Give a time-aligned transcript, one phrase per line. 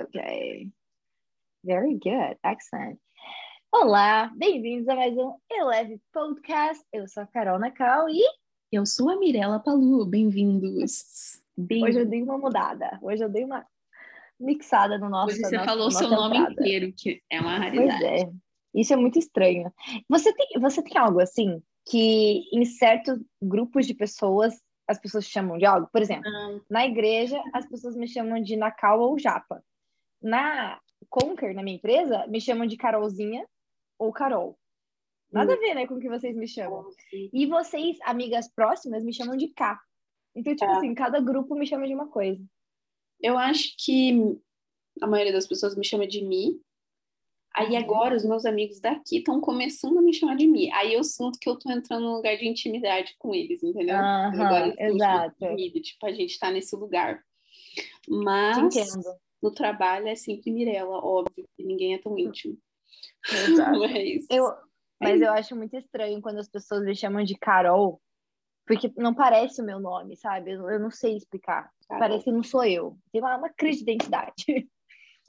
[0.00, 0.72] Ok.
[1.62, 2.38] Very good.
[2.42, 2.98] Excellent.
[3.70, 6.82] Olá, bem-vindos a mais um Eleve Podcast.
[6.90, 8.22] Eu sou a Carol Nacal e
[8.72, 10.06] eu sou a Mirella Palu.
[10.06, 11.42] Bem-vindos.
[11.54, 12.98] Bem Hoje eu dei uma mudada.
[13.02, 13.66] Hoje eu dei uma
[14.40, 15.34] mixada no nosso.
[15.34, 17.98] Hoje você falou seu nome inteiro, que é uma raridade.
[17.98, 18.32] Pois é.
[18.74, 19.70] Isso é muito estranho.
[20.08, 25.58] Você tem, você tem algo assim que em certos grupos de pessoas as pessoas chamam
[25.58, 25.90] de algo?
[25.92, 26.58] Por exemplo, ah.
[26.70, 29.62] na igreja as pessoas me chamam de Nacal ou Japa.
[30.22, 33.46] Na Conquer, na minha empresa, me chamam de Carolzinha
[33.98, 34.58] ou Carol.
[35.32, 35.56] Nada hum.
[35.56, 36.84] a ver, né, com o que vocês me chamam.
[37.12, 39.80] E vocês, amigas próximas, me chamam de K.
[40.34, 40.76] Então, tipo é.
[40.76, 42.42] assim, cada grupo me chama de uma coisa.
[43.20, 44.38] Eu acho que
[45.00, 46.60] a maioria das pessoas me chama de Mi.
[47.54, 47.78] Aí uhum.
[47.78, 50.70] agora os meus amigos daqui estão começando a me chamar de Mi.
[50.72, 53.96] Aí eu sinto que eu tô entrando num lugar de intimidade com eles, entendeu?
[53.96, 55.36] Uhum, agora exato.
[55.38, 57.24] Tímido, tipo, a gente tá nesse lugar.
[58.08, 58.56] Mas
[59.42, 62.58] no trabalho é sempre Mirella, óbvio, que ninguém é tão íntimo.
[63.28, 63.78] Exato.
[63.78, 64.52] mas, eu,
[65.00, 68.00] mas eu acho muito estranho quando as pessoas me chamam de Carol,
[68.66, 70.52] porque não parece o meu nome, sabe?
[70.52, 71.70] Eu, eu não sei explicar.
[71.88, 72.00] Carol.
[72.00, 72.96] Parece que não sou eu.
[73.12, 74.68] Tem uma, uma crise de identidade.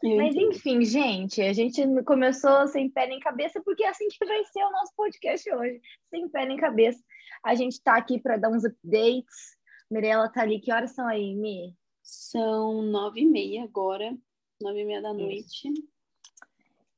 [0.03, 4.43] Mas enfim, gente, a gente começou sem pé nem cabeça, porque é assim que vai
[4.45, 6.99] ser o nosso podcast hoje, sem pé nem cabeça.
[7.43, 9.57] A gente tá aqui para dar uns updates.
[9.91, 11.75] Mirella tá ali, que horas são aí, Mi?
[12.11, 14.13] São nove e meia agora,
[14.61, 15.71] nove e meia da noite.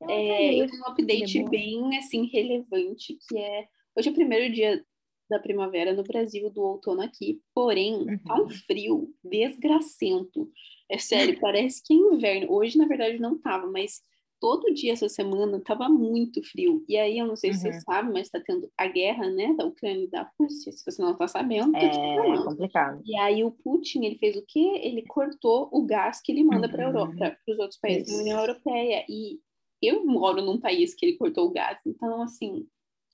[0.08, 4.52] É, eu tenho um update é bem assim relevante, que é hoje é o primeiro
[4.52, 4.84] dia
[5.30, 8.18] da primavera no Brasil, do outono aqui, porém uhum.
[8.18, 10.50] tá um frio desgracento.
[10.90, 12.52] É sério, parece que é inverno.
[12.52, 14.02] Hoje, na verdade, não tava, mas
[14.44, 16.84] todo dia essa semana tava muito frio.
[16.86, 17.56] E aí, eu não sei uhum.
[17.56, 17.80] se você uhum.
[17.80, 20.70] sabe, mas tá tendo a guerra, né, da Ucrânia e da Rússia.
[20.70, 23.00] Se você não tá sabendo, é complicado.
[23.06, 24.82] E aí, o Putin, ele fez o quê?
[24.82, 26.72] Ele cortou o gás que ele manda uhum.
[26.74, 28.18] para Europa, para os outros países Isso.
[28.18, 29.06] da União Europeia.
[29.08, 29.40] E
[29.80, 32.66] eu moro num país que ele cortou o gás, então, assim,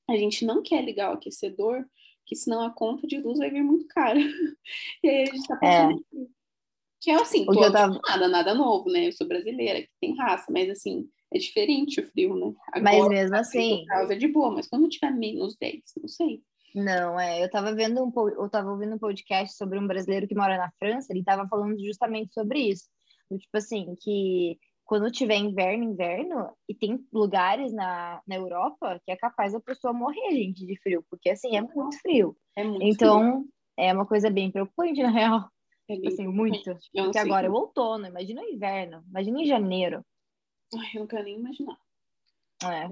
[0.08, 1.84] a gente não quer ligar o aquecedor,
[2.26, 4.18] que senão a conta de luz vai vir muito cara.
[5.04, 6.40] e aí, a gente tá pensando é.
[7.00, 7.98] Que é assim, tô tava...
[8.06, 9.06] nada, nada novo, né?
[9.06, 12.54] Eu sou brasileira, que tem raça, mas assim, é diferente o frio, né?
[12.72, 13.84] Agora, mas mesmo assim.
[13.86, 16.42] Causa de boa, mas quando tiver menos 10, não sei.
[16.74, 20.34] Não, é, eu tava vendo um eu tava ouvindo um podcast sobre um brasileiro que
[20.34, 22.84] mora na França, ele tava falando justamente sobre isso.
[23.28, 29.16] Tipo assim, que quando tiver inverno, inverno, e tem lugares na, na Europa que é
[29.16, 32.36] capaz da pessoa morrer, gente, de frio, porque assim, é muito frio.
[32.56, 33.48] É muito então, frio.
[33.76, 35.48] é uma coisa bem preocupante, na real.
[35.88, 36.76] É tipo assim, muito.
[36.92, 40.04] Porque agora é o outono, imagina o inverno, imagina em janeiro.
[40.74, 41.78] Ai, eu não quero nem imaginar.
[42.62, 42.88] É.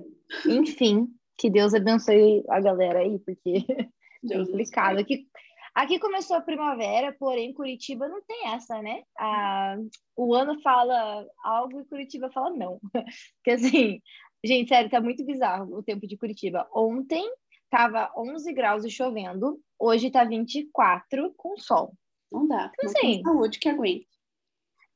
[0.48, 3.64] Enfim, que Deus abençoe a galera aí, porque
[4.30, 4.98] é complicado.
[4.98, 5.28] Aqui,
[5.74, 9.02] aqui começou a primavera, porém Curitiba não tem essa, né?
[9.18, 9.76] A,
[10.16, 12.80] o ano fala algo e Curitiba fala não.
[12.92, 14.00] Porque assim,
[14.44, 16.68] gente, sério, tá muito bizarro o tempo de Curitiba.
[16.74, 17.30] Ontem
[17.70, 21.94] tava 11 graus e chovendo, hoje tá 24 com sol.
[22.32, 22.72] Não dá.
[22.74, 24.08] Então, não assim, tem saúde que aguente.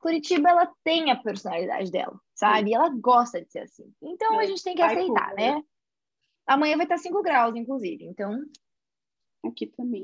[0.00, 2.70] Curitiba, ela tem a personalidade dela, sabe?
[2.70, 3.94] E ela gosta de ser assim.
[4.02, 5.62] Então, a gente tem que aceitar, né?
[6.44, 8.04] Amanhã vai estar 5 graus, inclusive.
[8.04, 8.44] Então...
[9.44, 10.02] Aqui também.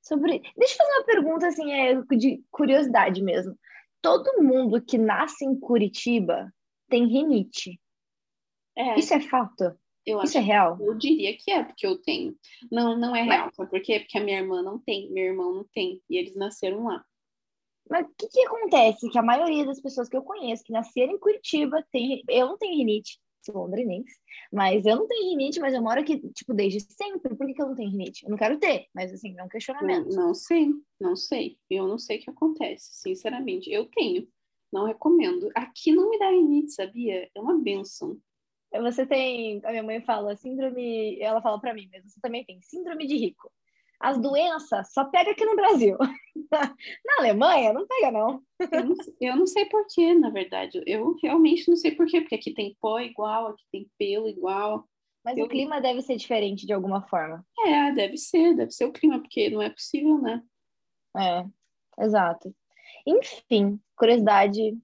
[0.00, 0.40] Sobre...
[0.56, 3.58] Deixa eu fazer uma pergunta, assim, é, de curiosidade mesmo.
[4.00, 6.52] Todo mundo que nasce em Curitiba
[6.88, 7.80] tem rinite.
[8.76, 8.98] É.
[8.98, 9.76] Isso é fato?
[10.04, 10.76] Eu Isso é real?
[10.80, 12.36] Eu diria que é, porque eu tenho.
[12.70, 13.50] Não, não é real.
[13.52, 14.00] Sabe por quê?
[14.00, 16.02] Porque a minha irmã não tem, meu irmão não tem.
[16.10, 17.04] E eles nasceram lá.
[17.92, 19.10] Mas o que, que acontece?
[19.10, 22.22] Que a maioria das pessoas que eu conheço que nasceram em Curitiba tem.
[22.26, 24.18] Eu não tenho rinite, sou londrinense,
[24.50, 27.36] mas eu não tenho rinite, mas eu moro aqui, tipo, desde sempre.
[27.36, 28.24] Por que, que eu não tenho rinite?
[28.24, 30.08] Eu não quero ter, mas assim, é um questionamento.
[30.08, 31.58] Não, não sei, não sei.
[31.68, 33.70] Eu não sei o que acontece, sinceramente.
[33.70, 34.26] Eu tenho,
[34.72, 35.50] não recomendo.
[35.54, 37.28] Aqui não me dá rinite, sabia?
[37.34, 38.16] É uma benção.
[38.72, 42.58] Você tem, a minha mãe fala síndrome, ela fala para mim, mas você também tem
[42.62, 43.52] síndrome de rico.
[44.02, 45.96] As doenças só pega aqui no Brasil.
[46.50, 48.42] na Alemanha não pega não.
[48.58, 50.82] eu, não eu não sei porquê, na verdade.
[50.84, 54.88] Eu realmente não sei porquê, porque aqui tem pó igual, aqui tem pelo igual.
[55.24, 55.44] Mas eu...
[55.44, 57.46] o clima deve ser diferente de alguma forma.
[57.64, 60.42] É, deve ser, deve ser o clima, porque não é possível, né?
[61.16, 62.52] É, exato.
[63.06, 64.76] Enfim, curiosidade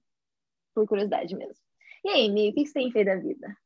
[0.73, 1.61] por curiosidade mesmo.
[2.05, 3.57] E aí, Mi, o que você tem feito da vida?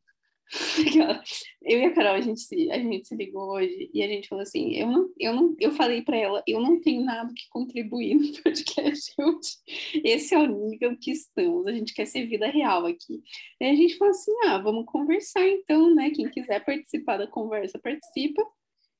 [1.61, 4.27] Eu e a Carol, a gente, se, a gente se ligou hoje e a gente
[4.27, 7.47] falou assim: eu não, eu não, eu falei para ela, eu não tenho nada que
[7.49, 10.01] contribuir no podcast hoje.
[10.03, 13.23] Esse é o nível que estamos, a gente quer ser vida real aqui.
[13.59, 16.11] E a gente falou assim: ah, vamos conversar então, né?
[16.11, 18.43] Quem quiser participar da conversa, participa.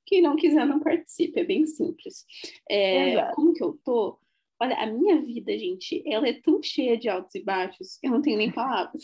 [0.05, 2.25] Quem não quiser, não participa, é bem simples.
[2.69, 4.19] É, como que eu tô?
[4.59, 8.21] Olha, a minha vida, gente, ela é tão cheia de altos e baixos, eu não
[8.21, 9.03] tenho nem palavras.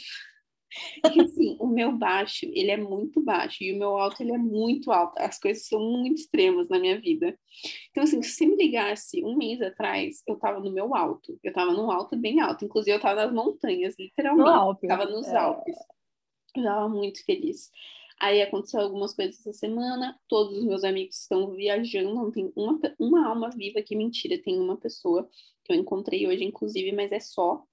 [1.01, 4.37] Porque, assim, o meu baixo, ele é muito baixo e o meu alto, ele é
[4.37, 5.17] muito alto.
[5.17, 7.37] As coisas são muito extremas na minha vida.
[7.91, 11.39] Então, assim, se me ligasse um mês atrás, eu tava no meu alto.
[11.43, 12.65] Eu tava num alto bem alto.
[12.65, 14.49] Inclusive, eu tava nas montanhas, literalmente.
[14.49, 14.87] No Alpe.
[14.87, 15.37] Tava nos é...
[15.37, 15.75] Alpes.
[16.55, 17.71] Eu tava muito feliz.
[18.19, 22.77] Aí aconteceu algumas coisas essa semana, todos os meus amigos estão viajando, não tem uma,
[22.99, 25.29] uma alma viva que mentira, tem uma pessoa
[25.63, 27.63] que eu encontrei hoje, inclusive, mas é só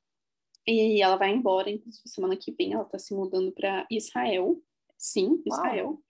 [0.67, 4.61] e ela vai embora, inclusive semana que vem ela tá se mudando para Israel.
[4.99, 6.01] Sim, Israel.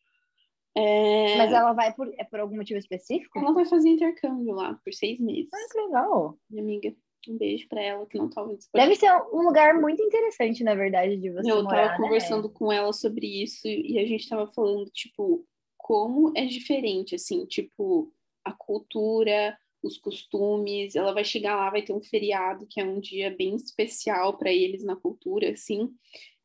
[0.75, 1.39] É...
[1.39, 3.39] Mas ela vai por, é por algum motivo específico?
[3.39, 5.49] Ela vai fazer intercâmbio lá por seis meses.
[5.53, 6.39] Ah, que legal.
[6.51, 6.95] Minha amiga,
[7.29, 8.61] um beijo para ela que não tá ouvindo.
[8.75, 11.97] Deve ser um lugar muito interessante, na verdade, de você Eu morar, tava né?
[11.97, 17.45] conversando com ela sobre isso e a gente tava falando, tipo, como é diferente, assim,
[17.47, 18.13] tipo,
[18.45, 20.97] a cultura, os costumes.
[20.97, 24.53] Ela vai chegar lá, vai ter um feriado que é um dia bem especial para
[24.53, 25.91] eles na cultura, assim.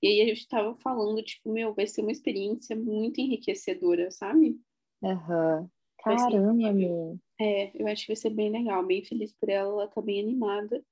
[0.02, 4.60] E aí a gente estava falando, tipo, meu, vai ser uma experiência muito enriquecedora, sabe?
[5.04, 5.62] Aham.
[5.62, 5.70] Uhum.
[6.04, 7.20] Caramba, meu.
[7.40, 10.20] É, eu acho que vai ser bem legal, bem feliz por ela, ela tá bem
[10.20, 10.84] animada.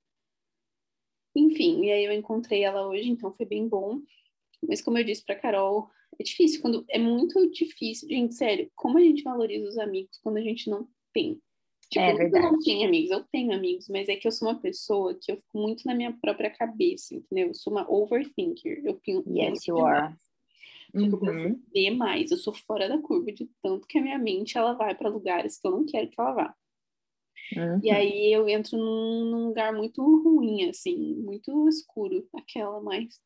[1.34, 4.00] Enfim, e aí eu encontrei ela hoje, então foi bem bom.
[4.68, 5.88] Mas como eu disse pra Carol,
[6.18, 10.36] é difícil, quando é muito difícil, gente, sério, como a gente valoriza os amigos quando
[10.36, 11.40] a gente não tem.
[11.90, 12.46] Tipo, é verdade.
[12.46, 15.32] eu não tenho amigos, eu tenho amigos, mas é que eu sou uma pessoa que
[15.32, 17.48] eu fico muito na minha própria cabeça, entendeu?
[17.48, 18.80] Eu sou uma overthinker.
[18.84, 20.14] Eu penso yes, you are.
[20.96, 21.60] Tipo, uhum.
[21.74, 22.30] demais.
[22.30, 25.58] Eu sou fora da curva de tanto que a minha mente ela vai para lugares
[25.58, 26.54] que eu não quero que ela vá.
[27.56, 27.80] Uhum.
[27.82, 33.20] E aí eu entro num, num, lugar muito ruim, assim, muito escuro, aquela mais.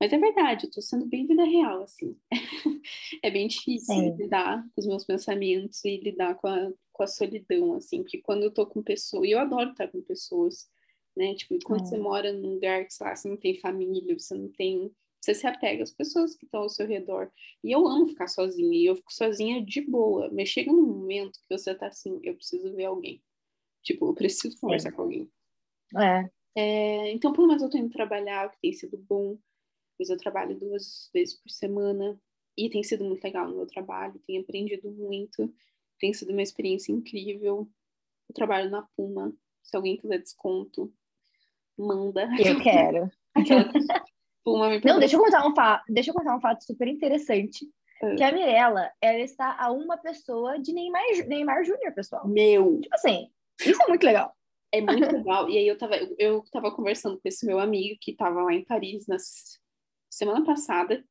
[0.00, 2.16] Mas é verdade, eu tô sendo bem vida real, assim.
[3.22, 4.16] é bem difícil Sim.
[4.16, 8.44] lidar com os meus pensamentos e lidar com a, com a solidão, assim, porque quando
[8.44, 10.70] eu tô com pessoas, e eu adoro estar com pessoas,
[11.16, 11.34] né?
[11.34, 11.84] Tipo, quando é.
[11.86, 14.90] você mora num lugar que, sei lá, você não tem família, você não tem.
[15.20, 17.28] Você se apega às pessoas que estão ao seu redor.
[17.64, 20.30] E eu amo ficar sozinha, e eu fico sozinha de boa.
[20.32, 23.20] Mas chega num momento que você tá assim, eu preciso ver alguém.
[23.82, 24.92] Tipo, eu preciso conversar é.
[24.92, 25.28] com alguém.
[25.96, 26.30] É.
[26.56, 27.12] é.
[27.12, 29.36] Então, pelo menos eu tô indo trabalhar, o que tem sido bom.
[29.98, 32.20] Mas eu trabalho duas vezes por semana.
[32.56, 35.52] E tem sido muito legal no meu trabalho, tenho aprendido muito.
[35.98, 37.68] Tem sido uma experiência incrível.
[38.28, 39.32] Eu trabalho na Puma.
[39.62, 40.92] Se alguém quiser desconto,
[41.76, 42.28] manda.
[42.38, 43.10] Eu quero.
[43.34, 43.70] Aquela
[44.44, 47.66] Puma me Não, deixa eu contar um fato, deixa eu contar um fato super interessante.
[48.02, 48.14] É.
[48.14, 52.26] Que a Mirella, ela está a uma pessoa de Neymar, Neymar Júnior, pessoal.
[52.26, 52.80] Meu.
[52.80, 53.28] Tipo assim,
[53.60, 54.34] isso é muito legal.
[54.72, 55.48] É muito legal.
[55.48, 58.64] E aí eu tava, eu tava conversando com esse meu amigo que tava lá em
[58.64, 59.16] Paris na
[60.18, 61.04] semana passada.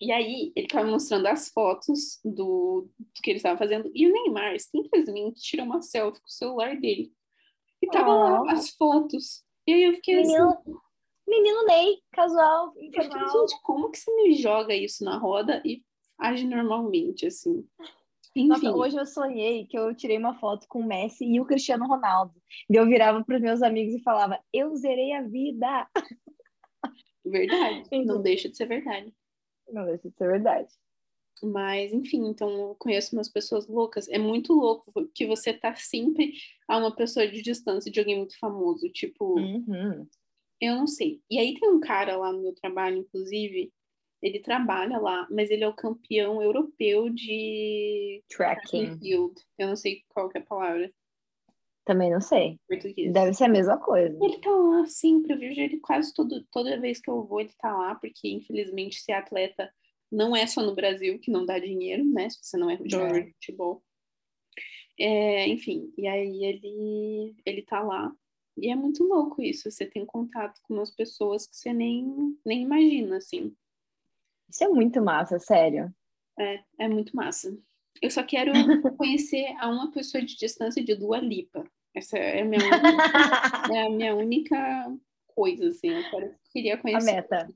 [0.00, 3.90] E aí, ele estava mostrando as fotos do, do que ele estava fazendo.
[3.94, 7.12] E o Neymar simplesmente tirou uma selfie com o celular dele.
[7.82, 8.44] E tava oh.
[8.44, 9.42] lá as fotos.
[9.66, 10.74] E aí eu fiquei menino, assim.
[11.26, 13.26] Menino Ney, casual, informal.
[13.26, 15.82] Fiquei, gente, como que você me joga isso na roda e
[16.18, 17.66] age normalmente, assim?
[18.34, 18.48] Enfim.
[18.48, 21.86] Nossa, hoje eu sonhei que eu tirei uma foto com o Messi e o Cristiano
[21.86, 22.34] Ronaldo.
[22.68, 25.88] E eu virava para os meus amigos e falava: Eu zerei a vida.
[27.26, 27.88] Verdade.
[28.04, 29.12] Não deixa de ser verdade.
[29.68, 30.72] Não, isso é verdade.
[31.42, 34.08] Mas, enfim, então eu conheço umas pessoas loucas.
[34.08, 36.32] É muito louco que você tá sempre
[36.66, 38.88] a uma pessoa de distância de alguém muito famoso.
[38.88, 40.06] Tipo, uhum.
[40.60, 41.20] eu não sei.
[41.30, 43.70] E aí tem um cara lá no meu trabalho, inclusive,
[44.22, 48.98] ele trabalha lá, mas ele é o campeão europeu de tracking.
[48.98, 49.34] Field.
[49.58, 50.92] Eu não sei qual é a palavra.
[51.86, 52.58] Também não sei.
[52.68, 53.12] Português.
[53.12, 54.18] Deve ser a mesma coisa.
[54.20, 57.52] Ele tá lá sempre, eu vejo ele quase todo, toda vez que eu vou, ele
[57.60, 59.72] tá lá, porque infelizmente ser atleta
[60.10, 62.28] não é só no Brasil que não dá dinheiro, né?
[62.28, 63.20] Se você não é jogador é.
[63.20, 63.84] de futebol.
[64.98, 68.12] É, enfim, e aí ele, ele tá lá.
[68.56, 72.62] E é muito louco isso, você tem contato com umas pessoas que você nem, nem
[72.62, 73.54] imagina, assim.
[74.48, 75.94] Isso é muito massa, sério.
[76.36, 77.56] É, é muito massa.
[78.02, 78.52] Eu só quero
[78.96, 81.64] conhecer a uma pessoa de distância de Dua Lipa.
[81.96, 84.96] Essa é a minha única, é a minha única
[85.34, 85.88] coisa, assim.
[85.88, 87.10] Eu queria conhecer.
[87.10, 87.48] A meta.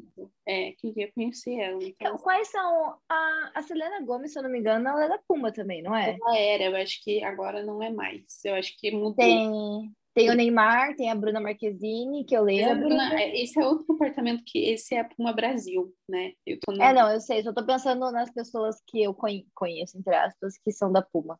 [0.48, 1.84] É, queria conhecer ela.
[1.84, 2.96] Então, então, quais são.
[3.06, 5.94] A, a Selena Gomes, se eu não me engano, ela é da Puma também, não
[5.94, 6.16] é?
[6.18, 8.42] Ela era, eu acho que agora não é mais.
[8.42, 9.14] Eu acho que mudou.
[9.14, 12.88] Tem, tem o Neymar, tem a Bruna Marquezine, que eu lembro.
[12.88, 16.32] Bruna, é, esse é outro comportamento que esse é a Puma Brasil, né?
[16.76, 16.88] Na...
[16.88, 19.14] É, não, eu sei, só tô pensando nas pessoas que eu
[19.54, 21.38] conheço, entre aspas, que são da Puma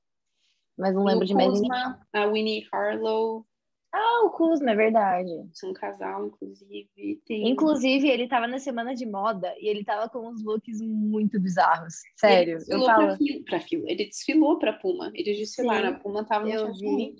[0.80, 1.70] mas não lembro de mais ninguém.
[2.12, 3.46] A Winnie Harlow.
[3.92, 5.30] Ah, o Kuzma, é verdade.
[5.52, 7.20] São um casal, inclusive.
[7.26, 7.48] Tem...
[7.48, 11.94] Inclusive, ele tava na semana de moda e ele tava com uns looks muito bizarros.
[12.16, 13.06] Sério, eu falo.
[13.06, 13.90] Pra, fila, pra fila.
[13.90, 15.10] Ele desfilou pra Puma.
[15.12, 16.66] Eles desfilaram, Sim, a Puma tava no.
[16.66, 17.14] Uhum.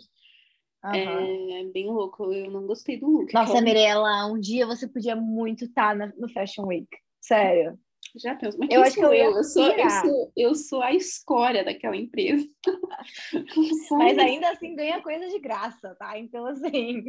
[0.83, 3.35] É bem louco, eu não gostei do look.
[3.35, 3.63] Nossa, eu...
[3.63, 6.89] Mirella, um dia você podia muito estar tá no Fashion Week.
[7.21, 7.79] Sério.
[8.17, 9.37] Já penso, mas eu acho que eu, eu?
[9.37, 12.49] Eu, sou, eu, sou, eu sou a escória daquela empresa.
[13.93, 16.19] mas ainda assim ganha coisa de graça, tá?
[16.19, 17.05] Então, assim.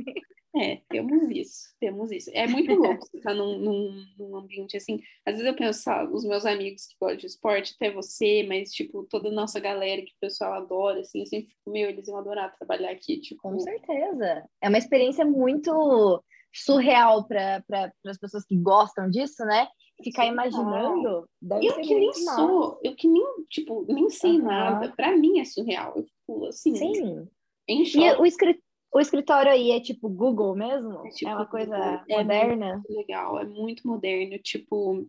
[0.56, 2.30] É, temos isso, temos isso.
[2.34, 5.02] É muito louco você estar num, num, num, ambiente assim.
[5.26, 8.72] Às vezes eu penso, sabe, os meus amigos que gostam de esporte, até você, mas,
[8.72, 12.08] tipo, toda a nossa galera que o pessoal adora, assim, eu sempre fico, meu, eles
[12.08, 13.42] iam adorar trabalhar aqui, tipo.
[13.42, 14.44] Com certeza.
[14.62, 16.22] É uma experiência muito
[16.54, 19.68] surreal para pra, as pessoas que gostam disso, né?
[20.04, 21.30] Ficar Sim, imaginando.
[21.42, 24.46] Deve eu que nem sou, eu que nem, tipo, nem sei uhum.
[24.46, 24.92] nada.
[24.96, 25.94] Para mim é surreal.
[25.96, 26.76] Eu fico assim.
[26.76, 27.28] Sim.
[27.68, 28.06] Em choque.
[28.06, 31.08] E o escritório o escritório aí é tipo Google mesmo?
[31.08, 32.84] É, tipo, é uma coisa é moderna?
[32.90, 34.38] legal, é muito moderno.
[34.40, 35.08] Tipo,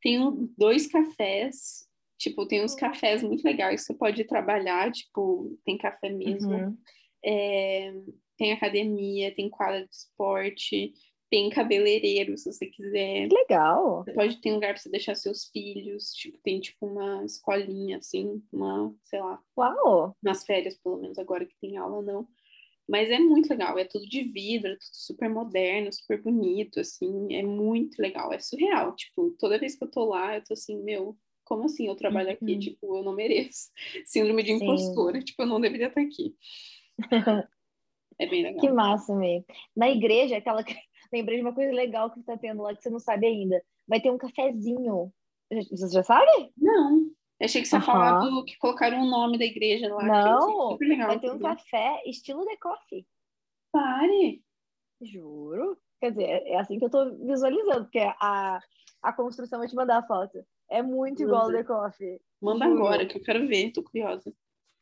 [0.00, 0.18] tem
[0.56, 1.86] dois cafés.
[2.18, 4.90] Tipo, tem uns cafés muito legais que você pode trabalhar.
[4.90, 6.50] Tipo, tem café mesmo.
[6.50, 6.78] Uhum.
[7.22, 7.92] É,
[8.38, 10.94] tem academia, tem quadra de esporte,
[11.30, 13.28] tem cabeleireiro, se você quiser.
[13.30, 14.02] Legal!
[14.04, 16.12] Você pode ter um lugar para você deixar seus filhos.
[16.12, 19.40] Tipo, tem tipo uma escolinha, assim, uma, sei lá.
[19.56, 20.16] Uau!
[20.20, 22.26] Nas férias, pelo menos, agora que tem aula, não.
[22.88, 27.32] Mas é muito legal, é tudo de vidro, é tudo super moderno, super bonito, assim,
[27.36, 28.96] é muito legal, é surreal.
[28.96, 32.30] Tipo, toda vez que eu tô lá, eu tô assim, meu, como assim eu trabalho
[32.30, 32.54] aqui?
[32.54, 32.58] Uhum.
[32.58, 33.70] Tipo, eu não mereço.
[34.04, 35.24] Síndrome de impostora, Sim.
[35.24, 36.34] tipo, eu não deveria estar aqui.
[38.18, 38.60] é bem legal.
[38.60, 39.44] Que massa, meio.
[39.76, 40.64] Na igreja, aquela.
[41.12, 43.62] Lembrei de uma coisa legal que tá tendo lá que você não sabe ainda.
[43.86, 45.12] Vai ter um cafezinho.
[45.50, 46.52] Você já sabe?
[46.56, 47.10] Não.
[47.40, 50.04] Eu achei que você ia falar do que colocaram o nome da igreja lá.
[50.04, 53.06] Não, legal, vai ter um café estilo The Coffee.
[53.72, 54.42] Pare!
[55.00, 55.78] Juro.
[55.98, 58.60] Quer dizer, é assim que eu tô visualizando, porque a,
[59.02, 60.44] a construção, vou te mandar a foto.
[60.70, 62.20] É muito igual ao The Coffee.
[62.40, 62.78] Manda Juro.
[62.78, 64.32] agora, que eu quero ver, tô curiosa.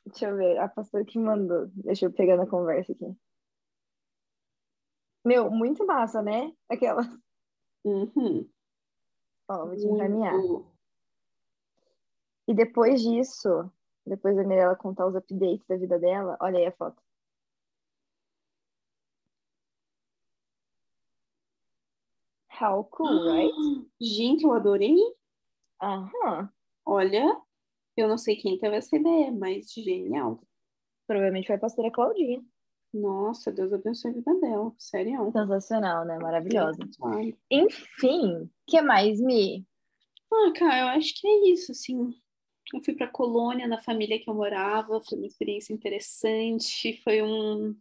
[0.05, 1.69] Deixa eu ver, a pastora que mandou.
[1.75, 3.07] Deixa eu pegar na conversa aqui.
[5.29, 6.55] Meu, muito massa, né?
[6.71, 7.03] Aquela.
[7.85, 8.49] Uhum.
[9.47, 10.35] Ó, vou te encaminhar.
[12.49, 13.71] E depois disso,
[14.07, 17.03] depois da Mirella contar os updates da vida dela, olha aí a foto.
[22.59, 23.53] How cool, right?
[24.01, 24.97] Gente, eu adorei.
[25.83, 26.51] Aham.
[26.87, 27.39] Olha,
[27.99, 30.41] eu não sei quem teve essa ideia, mas genial.
[31.07, 32.43] Provavelmente foi a pastora Claudinha.
[32.93, 34.73] Nossa, Deus abençoe a vida dela.
[34.79, 35.31] Sério.
[35.33, 36.19] Sensacional, né?
[36.19, 36.79] Maravilhosa.
[37.51, 39.67] Enfim, o que mais, Mi?
[40.33, 42.15] Ah, cara, eu acho que é isso, assim.
[42.73, 47.75] Eu fui para Colônia, na família que eu morava, foi uma experiência interessante, foi um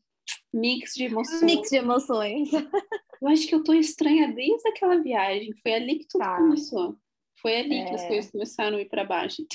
[0.54, 1.42] mix de emoções.
[1.42, 2.50] Mix de emoções.
[3.22, 6.38] eu acho que eu tô estranha desde aquela viagem, foi ali que tudo tá.
[6.38, 6.98] começou.
[7.42, 7.86] Foi ali é...
[7.86, 8.08] que as é.
[8.08, 9.46] coisas começaram a ir para baixo.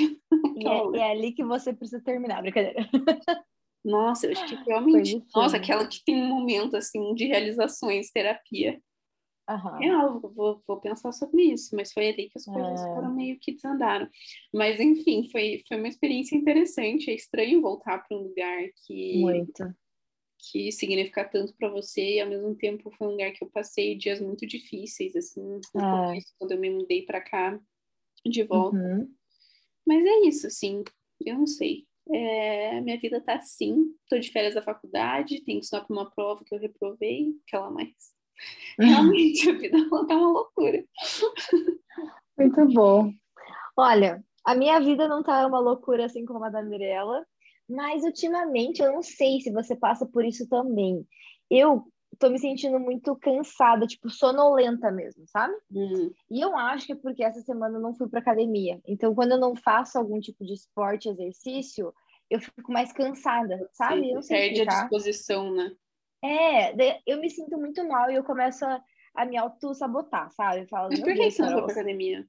[0.57, 2.87] E é, é, ali que você precisa terminar, brincadeira.
[3.85, 5.23] Nossa, eu acho que realmente.
[5.35, 8.81] Nossa, aquela que tem um momento assim de realizações, terapia.
[9.51, 9.79] Uhum.
[9.79, 12.95] Real, vou, vou pensar sobre isso, mas foi ali que as coisas é.
[12.95, 14.09] foram meio que desandaram.
[14.55, 17.11] Mas, enfim, foi, foi uma experiência interessante.
[17.11, 19.21] É estranho voltar para um lugar que.
[19.21, 19.75] Muito.
[20.51, 23.97] Que significa tanto para você, e ao mesmo tempo foi um lugar que eu passei
[23.97, 25.81] dias muito difíceis, assim, é.
[25.81, 27.61] começo, quando eu me mudei para cá
[28.27, 28.77] de volta.
[28.77, 29.09] Uhum.
[29.87, 30.83] Mas é isso, assim,
[31.25, 31.87] eu não sei.
[32.11, 36.11] É, minha vida tá assim, tô de férias da faculdade, tenho que estudar para uma
[36.11, 37.91] prova que eu reprovei, aquela mais
[38.79, 40.85] Realmente, a vida tá uma loucura.
[42.37, 43.13] Muito bom.
[43.77, 47.25] Olha, a minha vida não tá uma loucura assim como a da Mirella,
[47.69, 51.07] mas ultimamente eu não sei se você passa por isso também.
[51.51, 51.85] Eu
[52.19, 55.55] tô me sentindo muito cansada, tipo, sonolenta mesmo, sabe?
[55.71, 56.11] Hum.
[56.31, 58.81] E eu acho que é porque essa semana eu não fui pra academia.
[58.87, 61.93] Então, quando eu não faço algum tipo de esporte, exercício,
[62.31, 64.03] eu fico mais cansada, sabe?
[64.03, 64.79] Sim, eu perde explicar.
[64.79, 65.73] a disposição, né?
[66.25, 68.83] É, eu me sinto muito mal e eu começo a,
[69.15, 70.67] a me auto-sabotar, sabe?
[70.67, 72.27] Falo, Mas por que você não foi pra academia?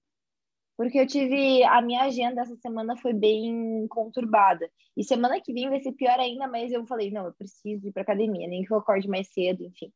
[0.77, 1.63] Porque eu tive.
[1.63, 4.69] A minha agenda essa semana foi bem conturbada.
[4.97, 7.91] E semana que vem vai ser pior ainda, mas eu falei, não, eu preciso ir
[7.91, 9.91] pra academia, nem que eu acorde mais cedo, enfim.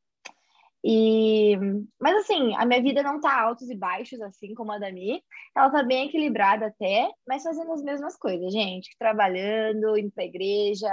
[0.84, 1.58] E,
[2.00, 5.22] mas assim, a minha vida não tá altos e baixos, assim como a da Mi.
[5.56, 8.96] Ela tá bem equilibrada até, mas fazendo as mesmas coisas, gente.
[8.98, 10.88] Trabalhando, indo pra igreja.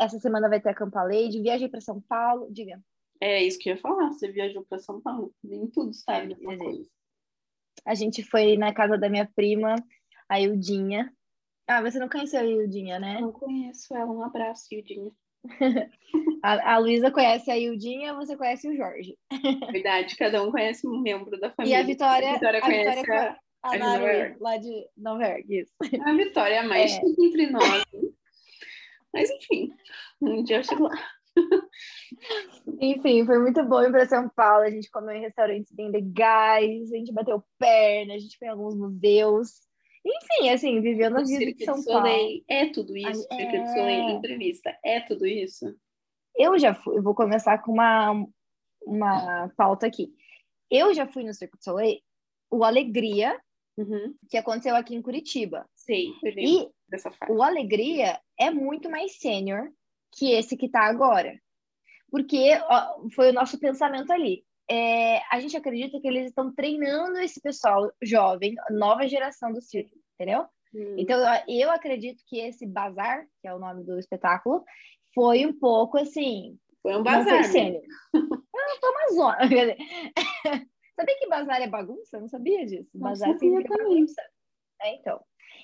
[0.00, 1.40] Essa semana vai ter a Campa Lady.
[1.40, 2.48] Viajei para São Paulo.
[2.50, 2.80] Diga.
[3.20, 4.10] É isso que eu ia falar.
[4.10, 5.32] Você viajou para São Paulo.
[5.42, 6.34] Nem tudo, sabe?
[6.34, 7.01] É,
[7.84, 9.74] a gente foi na casa da minha prima,
[10.28, 11.12] a Ildinha.
[11.66, 13.20] Ah, você não conheceu a Ildinha, né?
[13.20, 14.10] Não conheço ela.
[14.10, 15.10] Um abraço, Ildinha.
[16.42, 19.16] a, a Luísa conhece a Ildinha, você conhece o Jorge.
[19.72, 21.78] Verdade, cada um conhece um membro da família.
[21.78, 25.24] E a Vitória, a Vitória a conhece Vitória, a, a, a Nara, lá de Nova
[25.24, 25.72] York, isso.
[26.04, 27.00] A Vitória é mais é.
[27.00, 27.84] entre nós.
[29.12, 29.70] Mas enfim,
[30.20, 30.96] um dia eu chego lá.
[32.80, 34.64] Enfim, foi muito bom ir para São Paulo.
[34.64, 38.50] A gente comeu em restaurantes bem legais, a gente bateu perna, a gente foi em
[38.50, 39.62] alguns museus.
[40.04, 42.06] Enfim, assim, vivendo a vida de São Paulo.
[42.48, 43.36] É tudo isso, é...
[43.36, 45.74] Cirque du Soleil, entrevista, é tudo isso.
[46.36, 48.26] Eu já fui, eu vou começar com uma,
[48.84, 50.12] uma pauta aqui.
[50.70, 52.00] Eu já fui no Cirque du Soleil,
[52.50, 53.38] o Alegria,
[53.76, 54.14] uhum.
[54.28, 55.68] que aconteceu aqui em Curitiba.
[55.74, 57.32] Sei, e dessa fase.
[57.32, 59.70] o Alegria é muito mais sênior
[60.12, 61.38] que esse que tá agora.
[62.10, 64.44] Porque ó, foi o nosso pensamento ali.
[64.70, 69.96] É, a gente acredita que eles estão treinando esse pessoal jovem, nova geração do circo,
[70.14, 70.46] entendeu?
[70.74, 70.94] Hum.
[70.96, 74.64] Então, eu acredito que esse bazar, que é o nome do espetáculo,
[75.14, 76.58] foi um pouco assim.
[76.80, 77.44] Foi um bazar.
[77.44, 77.80] Foi né?
[78.14, 79.38] ah, foi uma zona.
[80.96, 82.16] sabia que bazar é bagunça?
[82.16, 82.90] Eu não sabia disso.
[82.94, 84.22] Não bazar sabia é bagunça.
[84.80, 85.20] É, então.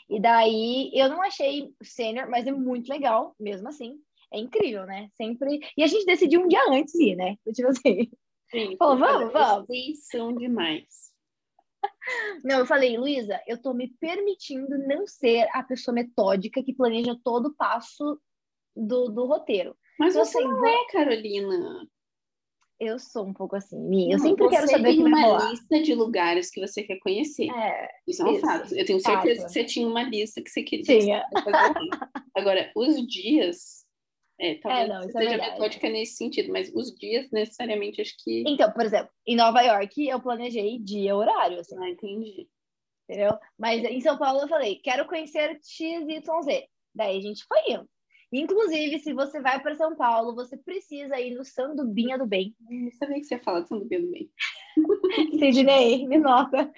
[0.09, 3.99] E daí, eu não achei sênior, mas é muito legal, mesmo assim.
[4.33, 5.09] É incrível, né?
[5.15, 5.61] Sempre.
[5.77, 7.37] E a gente decidiu um dia antes ir, né?
[7.55, 8.11] Tipo assim.
[8.51, 8.77] Sim.
[8.79, 9.67] Falou, vamos, vamos.
[9.67, 11.09] Vocês são demais.
[12.43, 17.19] Não, eu falei, Luísa, eu tô me permitindo não ser a pessoa metódica que planeja
[17.23, 18.19] todo o passo
[18.75, 19.77] do, do roteiro.
[19.99, 21.89] Mas então, você assim, não é, Carolina.
[22.81, 24.15] Eu sou um pouco assim, minha.
[24.15, 27.51] Eu sempre quero saber é uma lista de lugares que você quer conhecer.
[27.51, 28.75] É, isso é um isso, fato.
[28.75, 29.47] Eu tenho certeza fato.
[29.47, 30.85] que você tinha uma lista que você queria.
[30.85, 31.25] Tinha.
[32.37, 33.85] Agora, os dias.
[34.41, 38.15] É, talvez é, não, é seja é metódica nesse sentido, mas os dias necessariamente acho
[38.23, 38.45] que.
[38.47, 41.59] Então, por exemplo, em Nova York eu planejei dia horário.
[41.59, 41.77] Assim.
[41.79, 42.49] Ah, entendi.
[43.09, 43.37] Entendeu?
[43.59, 46.69] Mas em São Paulo eu falei, quero conhecer X, Y, Z.
[46.95, 47.89] Daí a gente foi indo.
[48.31, 52.55] Inclusive, se você vai para São Paulo, você precisa ir no Sandubinha do Bem.
[52.71, 54.31] Eu não sabia que você ia falar de Sandubinha do Bem.
[55.39, 56.71] Sidney, me nota.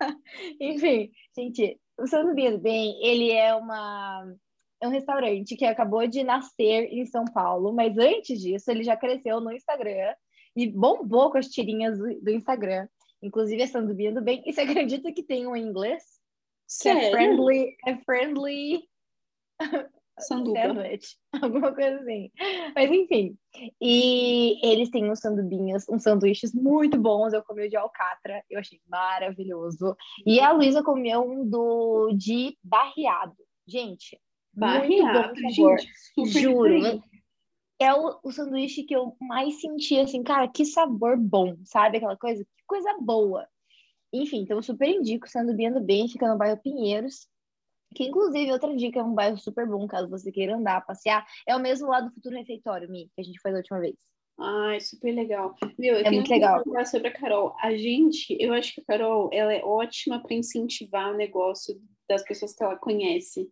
[0.60, 4.26] Enfim, gente, o Sandubinha do Bem, ele é uma
[4.82, 8.96] é um restaurante que acabou de nascer em São Paulo, mas antes disso ele já
[8.96, 10.12] cresceu no Instagram
[10.56, 12.88] e bombou com as tirinhas do, do Instagram.
[13.22, 14.42] Inclusive é Sandubinha do Bem.
[14.44, 16.02] E você acredita que tem um em inglês?
[16.66, 17.00] Sério?
[17.00, 18.82] Que é friendly, é friendly
[20.18, 20.60] Sanduba.
[20.60, 22.30] Sandwich, alguma coisa assim.
[22.74, 23.36] Mas enfim.
[23.80, 27.32] E eles têm uns sandubinhas, uns sanduíches muito bons.
[27.32, 29.96] Eu comi o de alcatra, eu achei maravilhoso.
[30.26, 33.36] E a Luísa comeu um do de barreado.
[33.66, 34.18] Gente,
[34.52, 35.76] barreado, gente, Juro.
[36.80, 37.12] Diferente.
[37.80, 41.96] É o, o sanduíche que eu mais senti, assim, cara, que sabor bom, sabe?
[41.96, 43.46] Aquela coisa, que coisa boa.
[44.12, 47.26] Enfim, então eu super indico o Sandubinha do Bem, fica no bairro Pinheiros.
[47.94, 51.26] Que, inclusive, outra dica é um bairro super bom, caso você queira andar, passear.
[51.46, 53.96] É o mesmo lá do Futuro Refeitório, Mi, que a gente foi da última vez.
[54.38, 55.54] Ai, super legal.
[55.78, 56.62] Meu, eu é tenho muito legal.
[56.64, 57.54] falar sobre a Carol.
[57.60, 62.22] A gente, eu acho que a Carol, ela é ótima para incentivar o negócio das
[62.22, 63.50] pessoas que ela conhece.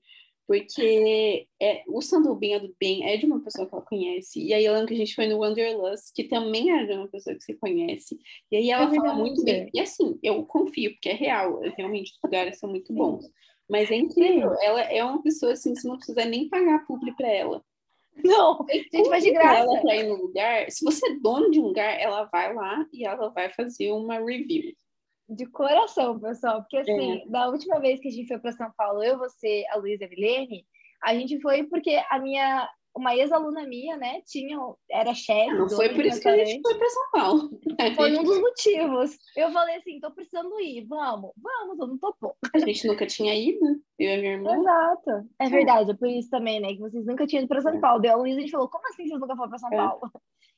[0.50, 4.42] Porque é, o Sandubinha do Bem é de uma pessoa que ela conhece.
[4.42, 7.06] E aí eu lembro que a gente foi no Wanderlust, que também é de uma
[7.06, 8.18] pessoa que você conhece.
[8.50, 9.70] E aí ela é fala muito bem.
[9.72, 11.60] E assim, eu confio, porque é real.
[11.76, 13.26] Realmente, os lugares são muito bons.
[13.26, 13.32] Sim.
[13.68, 14.52] Mas é incrível.
[14.60, 17.64] Ela é uma pessoa assim, você não precisa nem pagar publi para ela.
[18.24, 19.60] Não, a gente vai de graça.
[19.60, 22.84] Ela tá ir no lugar, se você é dono de um lugar, ela vai lá
[22.92, 24.74] e ela vai fazer uma review.
[25.30, 27.26] De coração, pessoal, porque assim, é.
[27.26, 30.06] da última vez que a gente foi para São Paulo, eu, você, a Luísa e
[30.06, 30.66] a Vilene,
[31.02, 34.58] a gente foi porque a minha uma ex-aluna minha, né, tinha,
[34.90, 35.54] era chefe.
[35.54, 37.50] Não foi por isso que a gente foi para São Paulo.
[37.96, 39.16] Foi um dos motivos.
[39.36, 42.36] Eu falei assim, tô precisando ir, vamos, vamos, eu não topou.
[42.54, 43.64] A gente nunca tinha ido,
[43.98, 44.56] eu e minha irmã.
[44.56, 45.28] Exato.
[45.38, 47.80] É verdade, é por isso também, né, que vocês nunca tinham ido para São é.
[47.80, 48.02] Paulo.
[48.02, 49.76] Daí a Luísa, a gente falou, como assim vocês nunca foram para São é.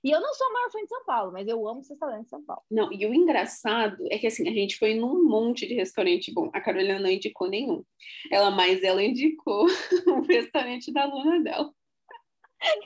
[0.05, 2.25] E eu não sou a maior fã de São Paulo, mas eu amo os restaurantes
[2.25, 2.62] de São Paulo.
[2.71, 6.51] Não, e o engraçado é que assim, a gente foi num monte de restaurante bom.
[6.53, 7.85] A Carolina não indicou nenhum.
[8.31, 9.67] Ela mais ela indicou
[10.07, 11.73] o restaurante da aluna dela.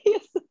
[0.04, 0.46] Isso.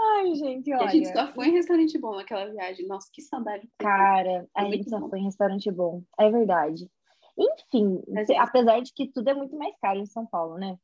[0.00, 0.84] Ai, gente, olha.
[0.84, 2.86] A gente só foi em restaurante bom naquela viagem.
[2.86, 3.68] Nossa, que saudade.
[3.78, 6.02] Cara, a gente só foi em restaurante bom.
[6.18, 6.90] É verdade.
[7.38, 10.78] Enfim, Mas, apesar de que tudo é muito mais caro em São Paulo, né?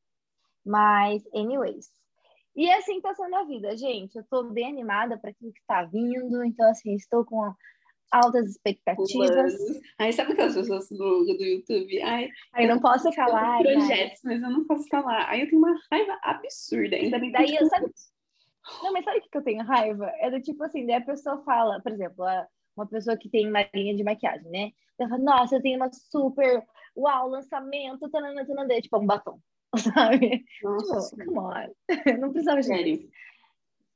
[0.65, 1.91] Mas, anyways.
[2.55, 4.17] E assim tá sendo a vida, gente.
[4.17, 6.45] Eu tô bem animada para aquilo que tá vindo.
[6.45, 7.53] Então, assim, estou com
[8.13, 9.55] altas expectativas.
[9.99, 12.03] Aí sabe aquelas pessoas do, do YouTube?
[12.03, 13.63] Ai, Aí não posso falar.
[13.63, 15.29] Projetos, mas eu não posso falar.
[15.29, 16.97] Aí eu tenho uma raiva absurda.
[16.97, 17.87] Ainda bem Daí eu sabe...
[18.83, 20.13] Não, mas sabe o que eu tenho raiva?
[20.19, 22.25] É do tipo assim, daí a pessoa fala, por exemplo,
[22.77, 24.71] uma pessoa que tem uma linha de maquiagem, né?
[24.99, 26.63] Ela fala, nossa, eu tenho uma super,
[26.97, 29.41] uau, lançamento, tanana, tanana, tipo um batom,
[29.95, 30.45] sabe?
[30.63, 31.73] Nossa, tipo, come on.
[32.21, 33.11] Não precisava de Sério.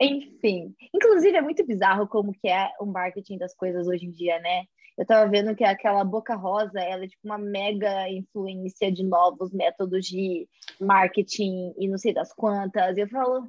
[0.00, 4.38] Enfim, inclusive é muito bizarro como que é o marketing das coisas hoje em dia,
[4.40, 4.64] né?
[4.96, 9.52] Eu tava vendo que aquela Boca Rosa, ela é tipo uma mega influência de novos
[9.52, 10.48] métodos de
[10.80, 12.96] marketing e não sei das quantas.
[12.96, 13.48] E eu falo,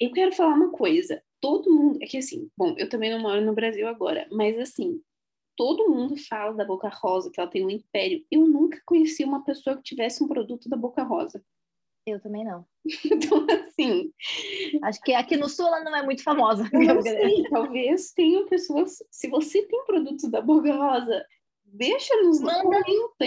[0.00, 1.22] eu quero falar uma coisa.
[1.40, 1.98] Todo mundo.
[2.02, 5.00] É que assim, bom, eu também não moro no Brasil agora, mas assim,
[5.56, 8.24] todo mundo fala da Boca Rosa, que ela tem um império.
[8.30, 11.42] Eu nunca conheci uma pessoa que tivesse um produto da Boca Rosa.
[12.08, 12.64] Eu também não.
[13.04, 14.10] Então, assim.
[14.82, 16.68] Acho que aqui no Sul ela não é muito famosa.
[16.72, 19.02] Eu sei, talvez tenham pessoas.
[19.10, 21.24] Se você tem produtos da Boca Rosa,
[21.64, 22.80] deixa nos manda,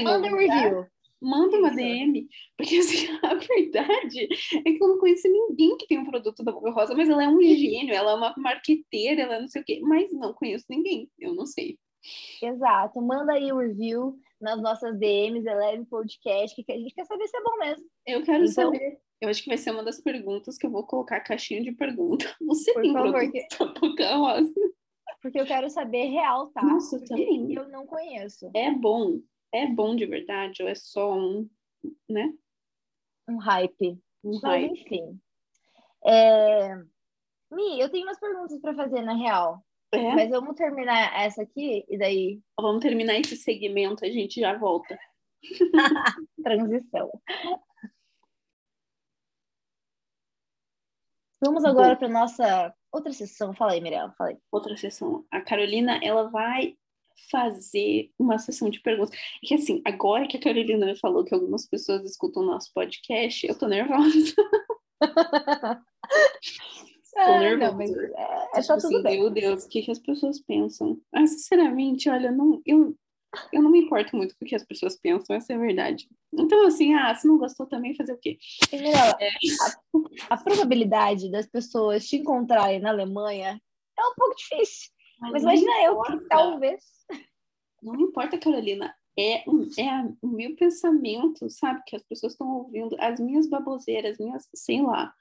[0.03, 0.85] manda um review.
[1.21, 4.27] Manda uma DM, porque assim, a verdade
[4.65, 7.23] é que eu não conheço ninguém que tem um produto da Boca Rosa, mas ela
[7.23, 10.33] é um gênio, ela é uma marqueteira, ela é não sei o quê, mas não
[10.33, 11.77] conheço ninguém, eu não sei.
[12.41, 17.27] Exato, manda aí o review nas nossas DMs, Eleve Podcast, que a gente quer saber
[17.27, 17.85] se é bom mesmo.
[18.05, 18.99] Eu quero então, saber.
[19.21, 22.25] Eu acho que vai ser uma das perguntas que eu vou colocar caixinha de pergunta.
[22.41, 23.79] Você tem favor, produto que...
[23.79, 24.53] Boca Rosa?
[25.21, 26.63] Porque eu quero saber real, tá?
[26.63, 27.53] Nossa, eu também.
[27.53, 28.49] Eu não conheço.
[28.55, 29.19] É bom.
[29.53, 31.47] É bom de verdade ou é só um,
[32.09, 32.33] né?
[33.29, 34.01] Um hype.
[34.23, 34.81] Um Mas, hype.
[34.81, 35.21] enfim.
[36.05, 36.75] É...
[37.51, 39.63] Mi, eu tenho umas perguntas para fazer, na real.
[39.93, 40.15] É?
[40.15, 42.41] Mas vamos terminar essa aqui e daí.
[42.59, 44.97] Vamos terminar esse segmento, a gente já volta.
[46.43, 47.11] Transição.
[51.43, 53.53] Vamos agora para nossa outra sessão.
[53.53, 54.37] Fala aí, Mirella, fala aí.
[54.51, 55.25] Outra sessão.
[55.31, 56.77] A Carolina, ela vai
[57.29, 59.13] fazer uma sessão de perguntas.
[59.43, 62.71] É que assim, agora que a Carolina me falou que algumas pessoas escutam o nosso
[62.73, 64.35] podcast, eu tô nervosa.
[67.13, 67.71] Tô nervosa.
[67.71, 69.19] Não, mas é, é só tipo tudo assim, bem.
[69.19, 70.99] Meu Deus, o que, que as pessoas pensam?
[71.13, 72.95] Ah, sinceramente, olha, não, eu,
[73.51, 76.07] eu não me importo muito com o que as pessoas pensam, essa é a verdade.
[76.33, 78.37] Então, assim, ah, se não gostou também, fazer o quê?
[78.71, 78.93] É.
[78.95, 83.61] a, a, probabilidade das pessoas te encontrarem na Alemanha
[83.97, 84.89] é um pouco difícil.
[85.19, 86.83] Mas, mas imagina eu que talvez.
[87.81, 88.95] Não importa, Carolina.
[89.17, 91.81] É, um, é o meu pensamento, sabe?
[91.85, 95.13] Que as pessoas estão ouvindo, as minhas baboseiras, minhas, sei lá.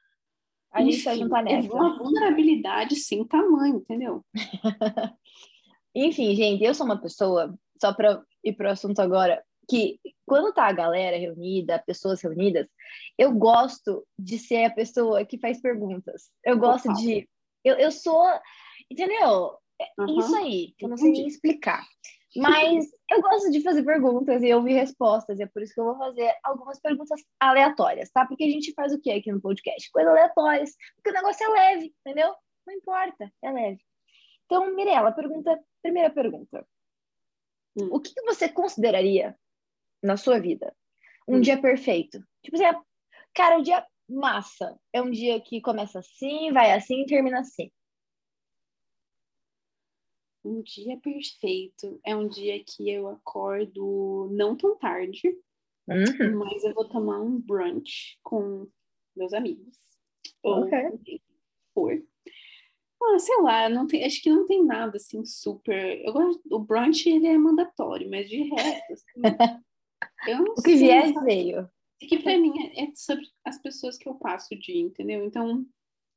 [0.73, 1.69] A gente tá junto nessa.
[1.69, 4.25] É uma vulnerabilidade sem tamanho, entendeu?
[5.95, 10.67] Enfim, gente, eu sou uma pessoa, só para ir pro assunto agora, que quando tá
[10.67, 12.69] a galera reunida, pessoas reunidas,
[13.19, 16.31] eu gosto de ser a pessoa que faz perguntas.
[16.45, 17.01] Eu gosto Opa.
[17.01, 17.29] de.
[17.65, 18.27] Eu, eu sou.
[18.91, 19.57] Entendeu?
[19.99, 20.19] Uhum.
[20.19, 21.85] Isso aí, eu não sei nem explicar.
[22.37, 25.85] Mas eu gosto de fazer perguntas e ouvir respostas, e é por isso que eu
[25.85, 28.25] vou fazer algumas perguntas aleatórias, tá?
[28.25, 29.91] Porque a gente faz o que aqui no podcast?
[29.91, 32.33] Coisas aleatórias, porque o negócio é leve, entendeu?
[32.67, 33.81] Não importa, é leve.
[34.47, 36.65] Então, Mirella, pergunta, primeira pergunta.
[37.77, 37.89] Hum.
[37.93, 39.37] O que você consideraria
[40.03, 40.75] na sua vida
[41.27, 41.41] um hum.
[41.41, 42.23] dia perfeito?
[42.43, 42.81] Tipo assim,
[43.35, 44.79] cara, um dia massa.
[44.93, 47.71] É um dia que começa assim, vai assim e termina assim.
[50.45, 55.29] Um dia perfeito é um dia que eu acordo não tão tarde,
[55.87, 56.39] uhum.
[56.39, 58.67] mas eu vou tomar um brunch com
[59.15, 59.79] meus amigos.
[60.43, 61.21] Ok.
[61.75, 62.03] Por.
[63.03, 66.05] Ah, sei lá, não tem, acho que não tem nada assim super.
[66.05, 69.23] Eu gosto, o brunch ele é mandatório, mas de resto, assim,
[70.29, 71.71] eu não o que vier veio.
[72.03, 75.25] É que pra mim é, é sobre as pessoas que eu passo o dia, entendeu?
[75.25, 75.67] Então,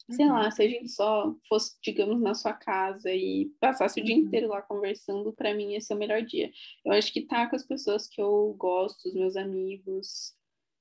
[0.09, 0.51] sei lá, uhum.
[0.51, 4.21] se a gente só fosse, digamos, na sua casa e passasse o dia uhum.
[4.21, 6.51] inteiro lá conversando, para mim esse é o melhor dia.
[6.83, 10.33] Eu acho que tá com as pessoas que eu gosto, os meus amigos,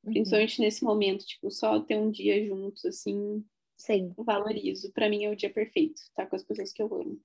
[0.05, 0.13] uhum.
[0.13, 3.45] principalmente nesse momento, tipo, só ter um dia juntos, assim,
[3.77, 4.13] Sim.
[4.17, 4.93] valorizo.
[4.93, 7.21] Para mim é o dia perfeito, tá com as pessoas que eu amo.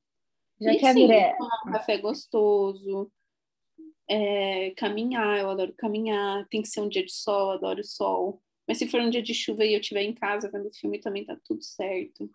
[0.59, 3.11] Já e, que sim, tomar um café gostoso,
[4.09, 8.41] é, caminhar, eu adoro caminhar, tem que ser um dia de sol, adoro sol.
[8.67, 11.25] Mas se for um dia de chuva e eu estiver em casa vendo filme, também
[11.25, 12.29] tá tudo certo.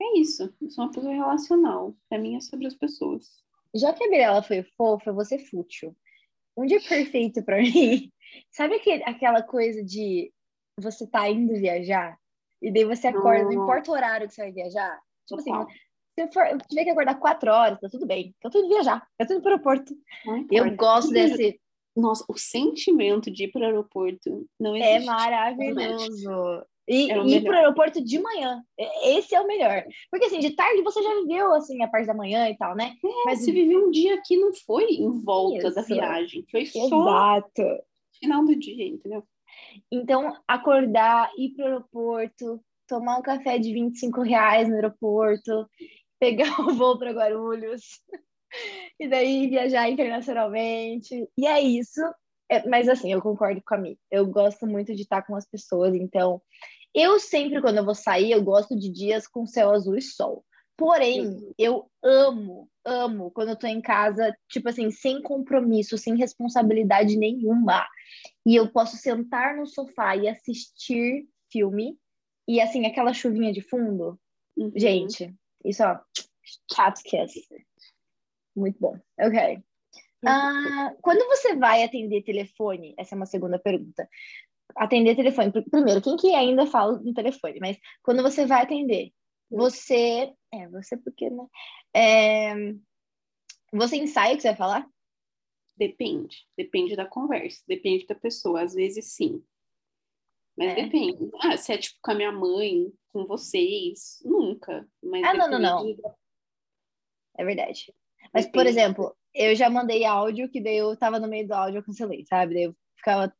[0.00, 0.54] É isso.
[0.60, 1.94] Eu sou uma pessoa relacional.
[2.08, 3.42] Pra mim é sobre as pessoas.
[3.74, 5.96] Já que a Mirella foi fofa, você fútil.
[6.56, 8.10] Um dia perfeito para mim.
[8.50, 10.32] Sabe aquele, aquela coisa de
[10.80, 12.18] você tá indo viajar
[12.64, 14.98] e daí você acorda, não, não importa o horário que você vai viajar.
[15.26, 15.72] Tipo assim,
[16.18, 18.34] se for, eu tiver que acordar quatro horas, tá tudo bem.
[18.42, 19.94] Eu tô indo viajar, eu tô indo pro aeroporto.
[20.50, 21.60] Eu gosto desse
[21.96, 25.08] nossa, o sentimento de ir para o aeroporto não é existe.
[25.08, 26.66] É maravilhoso.
[26.86, 28.62] E é ir para o aeroporto de manhã.
[29.04, 29.84] Esse é o melhor.
[30.10, 32.94] Porque assim, de tarde você já viveu assim a parte da manhã e tal, né?
[33.02, 35.74] É, Mas você viveu um dia que não foi em volta Isso.
[35.74, 37.62] da viagem, foi só Exato.
[38.18, 39.24] final do dia, entendeu?
[39.90, 45.66] Então, acordar, ir para o aeroporto, tomar um café de 25 reais no aeroporto,
[46.20, 47.82] pegar o voo para Guarulhos.
[48.98, 51.28] e daí viajar internacionalmente.
[51.36, 52.00] E é isso.
[52.50, 53.96] É, mas assim, eu concordo com a mim.
[54.10, 56.40] Eu gosto muito de estar com as pessoas, então
[56.94, 60.44] eu sempre, quando eu vou sair, eu gosto de dias com céu azul e sol.
[60.76, 67.16] Porém, eu amo, amo quando eu tô em casa, tipo assim, sem compromisso, sem responsabilidade
[67.16, 67.86] nenhuma.
[68.44, 71.96] E eu posso sentar no sofá e assistir filme
[72.46, 74.18] e assim, aquela chuvinha de fundo.
[74.56, 74.72] Uhum.
[74.76, 75.32] Gente,
[75.64, 75.98] isso, ó,
[76.72, 77.40] chat kiss.
[78.54, 78.98] Muito bom.
[79.18, 79.62] Ok.
[80.24, 84.08] Uh, quando você vai atender telefone, essa é uma segunda pergunta.
[84.76, 87.60] Atender telefone, primeiro, quem que ainda fala no telefone?
[87.60, 89.12] Mas quando você vai atender,
[89.50, 90.32] você.
[90.52, 91.46] É, você porque, né?
[91.94, 92.54] É,
[93.72, 94.88] você ensaia o que você vai falar?
[95.76, 96.46] Depende.
[96.56, 98.62] Depende da conversa, depende da pessoa.
[98.62, 99.44] Às vezes sim.
[100.56, 100.74] Mas é.
[100.84, 101.30] depende.
[101.40, 104.88] Ah, se é tipo com a minha mãe, com vocês, nunca.
[105.02, 106.16] Mas ah, não, não, não.
[107.36, 107.92] É verdade.
[108.34, 111.78] Mas, por exemplo, eu já mandei áudio que daí eu tava no meio do áudio,
[111.78, 112.54] eu cancelei, sabe?
[112.54, 113.32] Daí eu ficava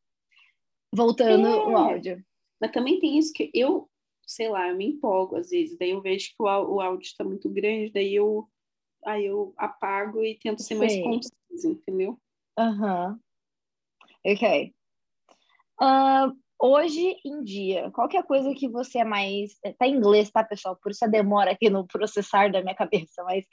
[0.93, 1.65] voltando é.
[1.65, 2.23] o áudio.
[2.61, 3.89] Mas também tem isso que eu,
[4.25, 7.23] sei lá, eu me empolgo às vezes, daí eu vejo que o, o áudio está
[7.23, 8.47] muito grande, daí eu
[9.05, 12.17] aí eu apago e tento ser mais conciso, entendeu?
[12.57, 13.11] Aham.
[13.11, 14.31] Uhum.
[14.31, 14.73] Ok.
[15.79, 19.59] Uh, hoje em dia, qual é a coisa que você é mais.
[19.77, 20.75] Tá em inglês, tá, pessoal?
[20.81, 23.45] Por isso a demora aqui no processar da minha cabeça, mas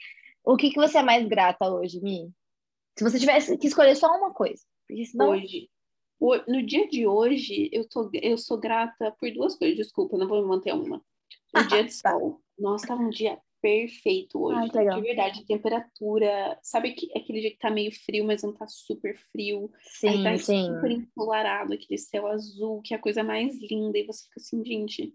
[0.43, 2.31] o que, que você é mais grata hoje, Mi?
[2.97, 4.61] Se você tivesse que escolher só uma coisa.
[5.09, 5.29] Senão...
[5.31, 5.69] Hoje.
[6.47, 9.75] No dia de hoje, eu, tô, eu sou grata por duas coisas.
[9.75, 11.03] Desculpa, não vou me manter uma.
[11.53, 12.39] O dia de sol.
[12.57, 14.71] Nossa, tá um dia perfeito hoje.
[14.73, 16.59] Ah, de verdade, temperatura.
[16.61, 19.71] Sabe que, aquele dia que tá meio frio, mas não tá super frio.
[19.81, 20.65] Sim, Aí tá sim.
[20.65, 23.97] super ensolarado, aquele céu azul, que é a coisa mais linda.
[23.97, 25.13] E você fica assim, gente,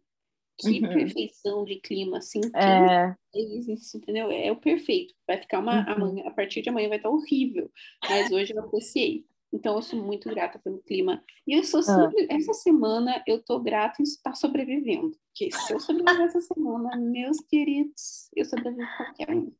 [0.58, 0.92] que uhum.
[0.92, 2.40] perfeição de clima, assim.
[2.54, 3.14] É.
[3.34, 4.30] é isso, entendeu?
[4.30, 5.14] É o perfeito.
[5.26, 5.80] Vai ficar uma.
[5.80, 5.92] Uhum.
[5.92, 7.70] Amanhã, a partir de amanhã vai estar horrível.
[8.08, 9.24] Mas hoje eu apreciei.
[9.52, 11.22] Então, eu sou muito grata pelo clima.
[11.46, 12.34] E eu sou sempre, ah.
[12.34, 15.12] essa semana eu tô grata em estar sobrevivendo.
[15.28, 19.52] Porque se eu sobreviver essa semana, meus queridos, eu sobrevivo qualquer um.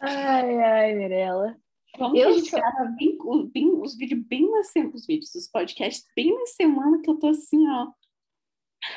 [0.00, 1.56] Ai, ai, Mirella.
[1.98, 2.60] Vamos eu que a gente sou...
[2.60, 3.18] grava bem,
[3.52, 7.18] bem, os vídeos bem na semana, os vídeos, os podcasts bem na semana que eu
[7.18, 7.88] tô assim, ó,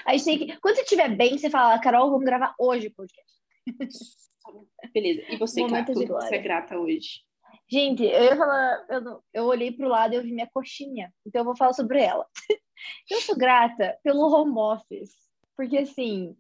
[0.06, 0.60] a gente tem que.
[0.60, 3.34] Quando você estiver bem, você fala, Carol, vamos gravar hoje o podcast.
[4.94, 5.24] Beleza.
[5.30, 7.22] E você, Momento Cato, você é grata hoje?
[7.70, 11.42] Gente, eu ia falar, eu, eu olhei pro lado e eu vi minha coxinha, então
[11.42, 12.26] eu vou falar sobre ela.
[13.10, 15.16] eu sou grata pelo home office,
[15.56, 16.36] porque assim,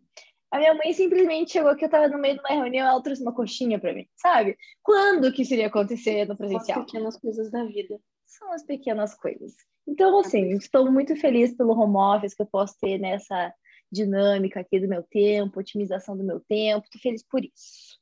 [0.51, 3.21] a minha mãe simplesmente chegou que eu tava no meio de uma reunião, ela trouxe
[3.21, 4.58] uma coxinha para mim, sabe?
[4.84, 6.82] Quando que isso iria acontecer no presencial?
[6.82, 7.99] As pequenas coisas da vida.
[8.38, 9.54] São as pequenas coisas.
[9.88, 13.54] Então, assim, estou muito feliz pelo home office que eu posso ter nessa
[13.91, 16.86] dinâmica aqui do meu tempo, otimização do meu tempo.
[16.86, 18.00] Estou feliz por isso.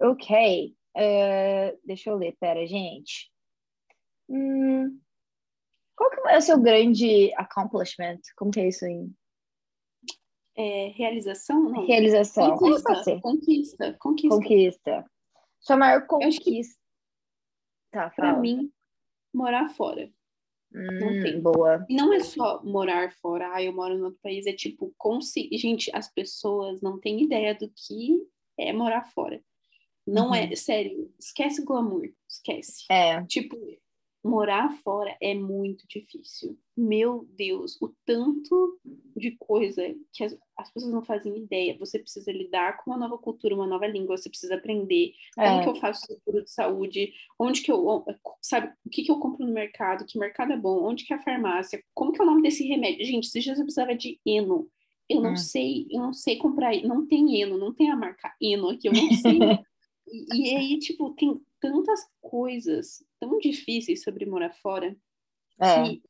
[0.00, 0.74] Ok.
[0.96, 3.30] Uh, deixa eu ler, pera, gente.
[4.28, 4.98] Hum,
[5.94, 8.20] qual que é o seu grande accomplishment?
[8.36, 9.10] Como que é isso aí?
[10.56, 11.64] É, realização?
[11.64, 11.86] Não.
[11.86, 12.56] Realização.
[12.56, 14.36] Conquista, conquista, conquista.
[14.36, 15.10] Conquista.
[15.60, 16.80] Sua maior conquista.
[17.90, 18.72] Tá, Para mim,
[19.32, 20.10] morar fora.
[20.72, 21.40] Hum, não tem.
[21.40, 21.84] Boa.
[21.88, 25.56] E não é só morar fora, ah, eu moro em outro país, é tipo, conseguir.
[25.58, 28.26] Gente, as pessoas não têm ideia do que
[28.58, 29.42] é morar fora.
[30.06, 30.52] Não é, uhum.
[30.52, 32.84] é, sério, esquece glamour, esquece.
[32.90, 33.22] É.
[33.26, 33.56] Tipo,
[34.24, 36.58] morar fora é muito difícil.
[36.76, 38.78] Meu Deus, o tanto
[39.16, 41.76] de coisa que as, as, pessoas não fazem ideia.
[41.78, 45.62] Você precisa lidar com uma nova cultura, uma nova língua, você precisa aprender como é.
[45.62, 48.04] que eu faço seguro de saúde, onde que eu,
[48.40, 51.16] sabe, o que que eu compro no mercado, que mercado é bom, onde que é
[51.16, 53.04] a farmácia, como que é o nome desse remédio.
[53.04, 54.68] Gente, esses dias eu precisava de Eno.
[55.08, 55.36] Eu não hum.
[55.36, 58.92] sei, eu não sei comprar, não tem Eno, não tem a marca Eno aqui, eu
[58.92, 59.38] não sei.
[60.06, 64.96] e, e aí, tipo, tem tantas coisas tão difíceis sobre morar fora
[65.60, 65.82] é.
[65.82, 66.02] que,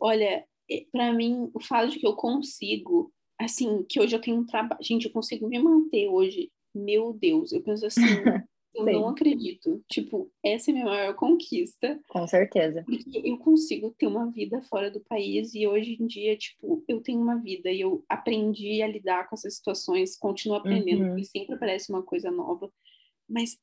[0.00, 4.38] olha, é, para mim, o fato de que eu consigo, assim, que hoje eu tenho
[4.38, 8.00] um trabalho, gente, eu consigo me manter hoje, meu Deus, eu penso assim,
[8.74, 9.82] eu não acredito.
[9.88, 12.00] Tipo, essa é a minha maior conquista.
[12.08, 12.82] Com certeza.
[12.84, 17.00] Porque eu consigo ter uma vida fora do país e hoje em dia, tipo, eu
[17.00, 21.18] tenho uma vida e eu aprendi a lidar com essas situações, continuo aprendendo, uhum.
[21.18, 22.70] e sempre parece uma coisa nova.
[23.28, 23.56] Mas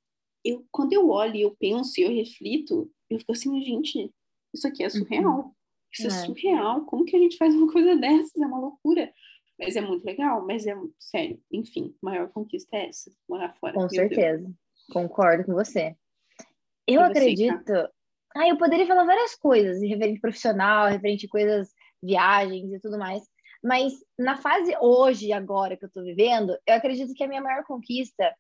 [0.44, 4.12] eu, quando eu olho eu penso e eu reflito, eu fico assim, gente,
[4.54, 4.92] isso aqui é uhum.
[4.92, 5.40] surreal.
[5.40, 5.52] Uhum.
[5.92, 6.08] Isso é.
[6.08, 6.26] é.
[6.26, 6.86] surreal.
[6.86, 8.36] Como que a gente faz uma coisa dessas?
[8.36, 9.14] É uma loucura.
[9.62, 11.39] Mas é muito legal, mas é sério.
[11.52, 13.74] Enfim, maior conquista é essa, morar fora.
[13.74, 14.43] Com certeza.
[14.43, 14.56] Deus.
[14.91, 15.95] Concordo com você.
[16.88, 17.63] Eu acredito.
[17.63, 17.89] Tá?
[18.36, 21.69] Ah, eu poderia falar várias coisas, referente profissional, referente coisas,
[22.02, 23.24] viagens e tudo mais.
[23.63, 27.63] Mas na fase hoje, agora que eu tô vivendo, eu acredito que a minha maior
[27.63, 28.34] conquista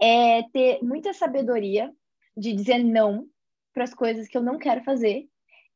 [0.00, 1.90] é ter muita sabedoria
[2.36, 3.26] de dizer não
[3.72, 5.26] para as coisas que eu não quero fazer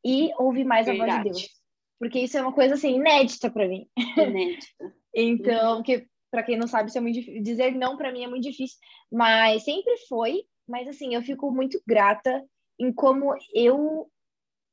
[0.05, 1.11] e ouvir mais Verdade.
[1.11, 1.60] a voz de Deus.
[2.01, 3.87] Porque isso é uma coisa assim inédita para mim.
[4.17, 4.67] Inédita.
[5.15, 5.83] então, uhum.
[5.83, 7.43] que para quem não sabe, isso é muito difícil.
[7.43, 8.79] dizer não para mim é muito difícil,
[9.13, 12.45] mas sempre foi, mas assim, eu fico muito grata
[12.79, 14.11] em como eu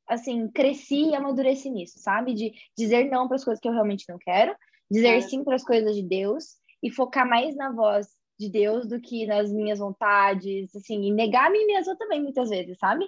[0.08, 2.34] assim, cresci e amadureci nisso, sabe?
[2.34, 4.56] De dizer não para as coisas que eu realmente não quero
[4.90, 5.22] dizer é.
[5.22, 8.08] sim para as coisas de Deus e focar mais na voz
[8.40, 12.50] de Deus do que nas minhas vontades, assim, e negar a mim mesma também muitas
[12.50, 13.06] vezes, sabe?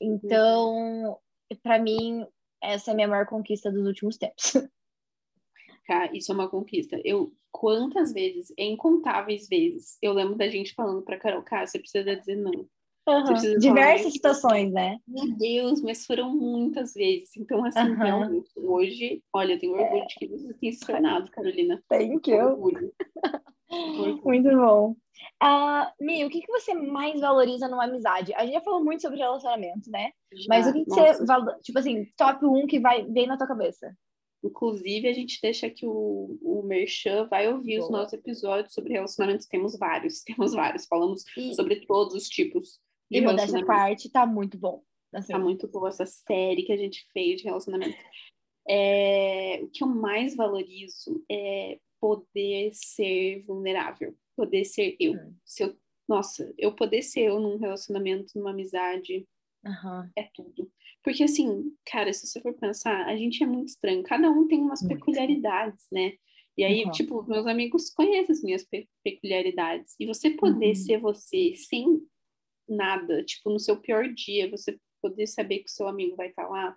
[0.00, 1.18] Então,
[1.62, 2.26] para mim,
[2.62, 4.52] essa é a minha maior conquista dos últimos tempos.
[5.86, 7.00] Cara, isso é uma conquista.
[7.04, 12.14] Eu, quantas vezes, incontáveis vezes, eu lembro da gente falando pra Carol, cara, você precisa
[12.14, 12.68] dizer não.
[13.08, 13.58] Uhum.
[13.58, 14.98] Diversas situações, né?
[15.08, 17.36] Meu Deus, mas foram muitas vezes.
[17.36, 17.96] Então, assim, uhum.
[17.96, 21.82] realmente, hoje, olha, eu tenho orgulho de que você tenha se tornado, Carolina.
[21.88, 22.38] Thank you.
[23.70, 24.20] Orgulho.
[24.24, 24.96] Muito bom.
[25.42, 28.34] Uh, Mi, o que, que você mais valoriza numa amizade?
[28.34, 30.10] A gente já falou muito sobre relacionamento, né?
[30.32, 31.60] Já, Mas o que, que você valoriza?
[31.62, 33.94] Tipo assim, top 1 que vai vem na tua cabeça?
[34.42, 37.84] Inclusive, a gente deixa que o, o Merchan vai ouvir Boa.
[37.84, 39.46] os nossos episódios sobre relacionamentos.
[39.46, 40.86] Temos vários, temos vários.
[40.86, 41.54] Falamos e...
[41.54, 42.80] sobre todos os tipos
[43.10, 44.82] de e modéstia parte, tá muito bom.
[45.12, 45.32] Assim.
[45.32, 47.96] Tá muito boa essa série que a gente fez de relacionamento.
[48.68, 55.12] É, o que eu mais valorizo é poder ser vulnerável, poder ser eu.
[55.12, 55.34] Uhum.
[55.44, 55.76] Se eu
[56.08, 59.28] nossa, eu poder ser eu num relacionamento, numa amizade,
[59.64, 60.10] uhum.
[60.16, 60.68] é tudo.
[61.04, 64.60] Porque assim, cara, se você for pensar, a gente é muito estranho, cada um tem
[64.60, 64.96] umas muito.
[64.96, 66.14] peculiaridades, né?
[66.58, 66.90] E aí, uhum.
[66.90, 69.94] tipo, meus amigos conhecem as minhas pe peculiaridades.
[70.00, 70.74] E você poder uhum.
[70.74, 72.02] ser você sem
[72.68, 76.44] nada, tipo, no seu pior dia, você poder saber que o seu amigo vai estar
[76.44, 76.76] tá lá.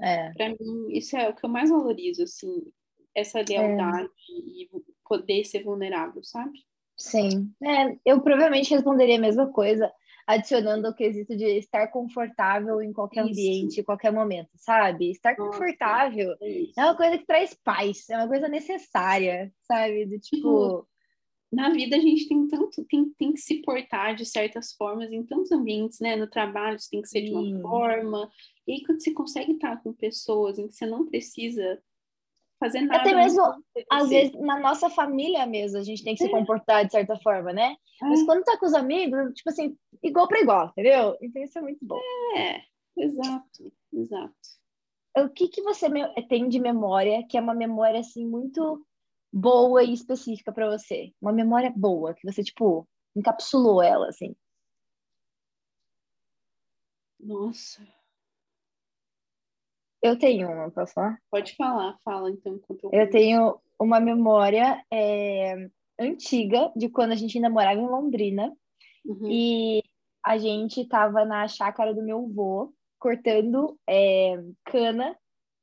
[0.00, 0.32] É.
[0.32, 2.72] Pra mim, isso é o que eu mais valorizo, assim,
[3.14, 3.44] essa é.
[3.44, 4.32] lealdade é.
[4.32, 4.70] e
[5.04, 6.58] poder ser vulnerável, sabe?
[7.02, 7.52] Sim.
[7.60, 9.92] É, eu provavelmente responderia a mesma coisa,
[10.24, 15.10] adicionando o quesito de estar confortável em qualquer ambiente, em qualquer momento, sabe?
[15.10, 20.06] Estar confortável é, é, uma coisa que traz paz, é uma coisa necessária, sabe?
[20.06, 20.88] Do tipo, tipo
[21.52, 25.24] na vida a gente tem tanto, tem, tem que se portar de certas formas em
[25.24, 26.14] tantos ambientes, né?
[26.14, 28.30] No trabalho você tem que ser de uma forma.
[28.66, 31.82] E aí quando você consegue estar com pessoas em que você não precisa
[32.62, 33.00] fazer nada.
[33.00, 33.42] Até mesmo,
[33.90, 36.26] às vezes, na nossa família mesmo, a gente tem que é.
[36.26, 37.74] se comportar de certa forma, né?
[38.02, 38.06] É.
[38.06, 41.16] Mas quando tá com os amigos, tipo assim, igual para igual, entendeu?
[41.20, 41.98] Então isso é muito bom.
[42.36, 42.62] É,
[42.96, 44.34] exato, exato.
[45.18, 45.88] O que que você
[46.28, 48.84] tem de memória, que é uma memória, assim, muito
[49.32, 51.12] boa e específica para você?
[51.20, 54.34] Uma memória boa, que você, tipo, encapsulou ela, assim.
[57.20, 57.86] Nossa.
[60.02, 61.18] Eu tenho uma, posso falar?
[61.30, 62.60] Pode falar, fala então.
[62.82, 68.52] Eu, eu tenho uma memória é, antiga de quando a gente ainda morava em Londrina
[69.04, 69.30] uhum.
[69.30, 69.82] e
[70.24, 75.16] a gente estava na chácara do meu avô cortando é, cana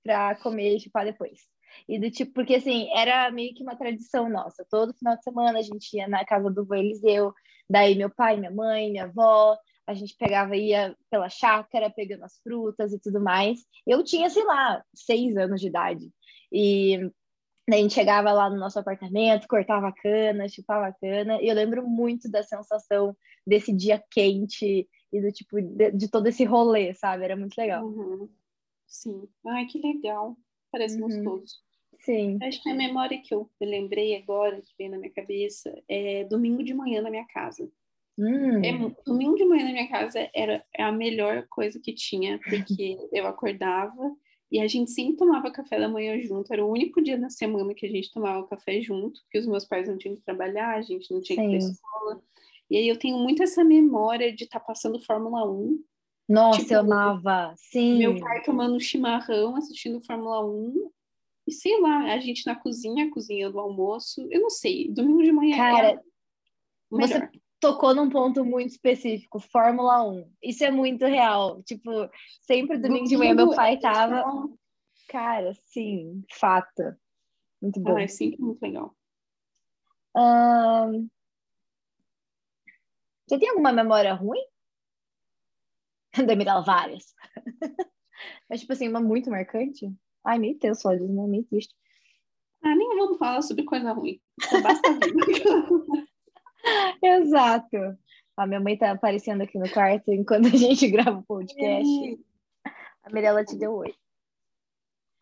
[0.04, 1.40] para comer e chupar depois.
[1.88, 4.66] E do tipo, porque assim, era meio que uma tradição nossa.
[4.70, 7.34] Todo final de semana a gente ia na casa do vô Eliseu,
[7.70, 9.58] daí meu pai, minha mãe, minha avó,
[9.90, 13.66] a gente pegava, ia pela chácara, pegando as frutas e tudo mais.
[13.88, 16.12] Eu tinha, sei lá, seis anos de idade.
[16.52, 17.12] E
[17.68, 21.42] a gente chegava lá no nosso apartamento, cortava a cana, chupava a cana.
[21.42, 26.28] E eu lembro muito da sensação desse dia quente e do tipo, de, de todo
[26.28, 27.24] esse rolê, sabe?
[27.24, 27.84] Era muito legal.
[27.84, 28.30] Uhum.
[28.86, 29.28] Sim.
[29.48, 30.38] Ai, que legal.
[30.72, 31.24] Parece uhum.
[31.24, 31.56] gostoso.
[32.02, 32.38] Sim.
[32.44, 36.64] Acho que a memória que eu lembrei agora, que veio na minha cabeça, é domingo
[36.64, 37.68] de manhã na minha casa.
[38.20, 38.62] Hum.
[38.66, 38.74] É,
[39.06, 44.14] domingo de manhã na minha casa era a melhor coisa que tinha, porque eu acordava
[44.52, 46.52] e a gente sempre tomava café da manhã junto.
[46.52, 49.66] Era o único dia na semana que a gente tomava café junto, porque os meus
[49.66, 51.50] pais não tinham que trabalhar, a gente não tinha Sim.
[51.50, 52.24] que ir pra escola.
[52.70, 55.82] E aí eu tenho muito essa memória de estar tá passando Fórmula 1.
[56.28, 57.54] Nossa, tipo, eu amava.
[57.58, 58.00] Sim.
[58.00, 60.92] Meu pai tomando chimarrão, assistindo Fórmula 1.
[61.48, 64.28] E sei lá, a gente na cozinha, cozinhando o almoço.
[64.30, 65.58] Eu não sei, domingo de manhã.
[65.58, 66.04] Cara,
[66.92, 70.32] você tocou num ponto muito específico, Fórmula 1.
[70.42, 71.62] Isso é muito real.
[71.64, 72.10] Tipo,
[72.42, 74.24] sempre domingo de manhã meu pai tava.
[75.08, 76.96] Cara, sim, fato.
[77.62, 77.98] Muito bom.
[77.98, 78.96] Ah, é sempre muito legal.
[80.16, 81.10] Um...
[83.28, 84.44] Você tem alguma memória ruim?
[86.38, 87.14] Mirella, várias.
[88.50, 89.94] Mas, tipo assim, uma muito marcante.
[90.24, 91.74] Ai, meio tenso, olha, não meio triste.
[92.62, 94.20] Ah, nem vamos falar sobre coisa ruim.
[94.62, 94.90] Basta.
[97.04, 97.78] Exato.
[98.38, 102.26] A minha mãe tá aparecendo aqui no quarto enquanto a gente grava o podcast.
[103.04, 103.94] A Mirella te deu oi.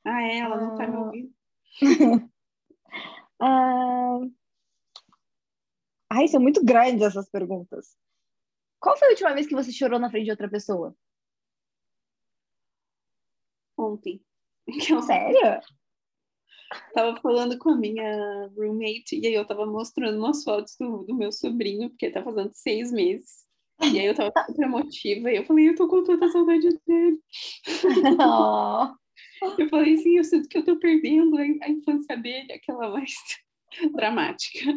[0.05, 0.37] Ah, é?
[0.39, 1.33] Ela não tá me ouvindo.
[3.41, 4.19] ah...
[6.09, 7.97] Ai, são muito grandes essas perguntas.
[8.79, 10.95] Qual foi a última vez que você chorou na frente de outra pessoa?
[13.77, 14.21] Ontem.
[15.05, 15.61] Sério?
[16.93, 21.15] Tava falando com a minha roommate e aí eu tava mostrando umas fotos do, do
[21.15, 23.45] meu sobrinho, porque tá fazendo seis meses.
[23.81, 27.19] E aí eu tava super emotiva e eu falei, eu tô com tanta saudade dele.
[28.19, 28.93] Oh.
[29.57, 33.13] Eu falei assim, eu sinto que eu tô perdendo a infância dele, aquela mais
[33.93, 34.71] dramática.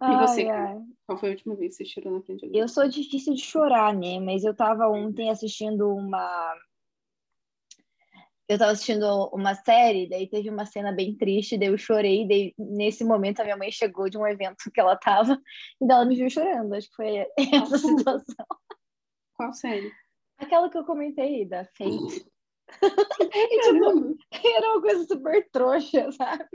[0.00, 0.76] Ai, e você, ai.
[1.06, 3.42] qual foi a última vez que você chorou na frente de Eu sou difícil de
[3.42, 4.20] chorar, né?
[4.20, 6.54] Mas eu tava ontem assistindo uma.
[8.48, 12.54] Eu tava assistindo uma série, daí teve uma cena bem triste, daí eu chorei, daí
[12.58, 15.38] nesse momento a minha mãe chegou de um evento que ela tava,
[15.80, 16.72] e daí ela me viu chorando.
[16.72, 18.46] Acho que foi essa situação.
[19.34, 19.92] Qual série?
[20.38, 22.26] Aquela que eu comentei, da Fate.
[23.20, 26.48] e, tipo, era uma coisa super trouxa, sabe?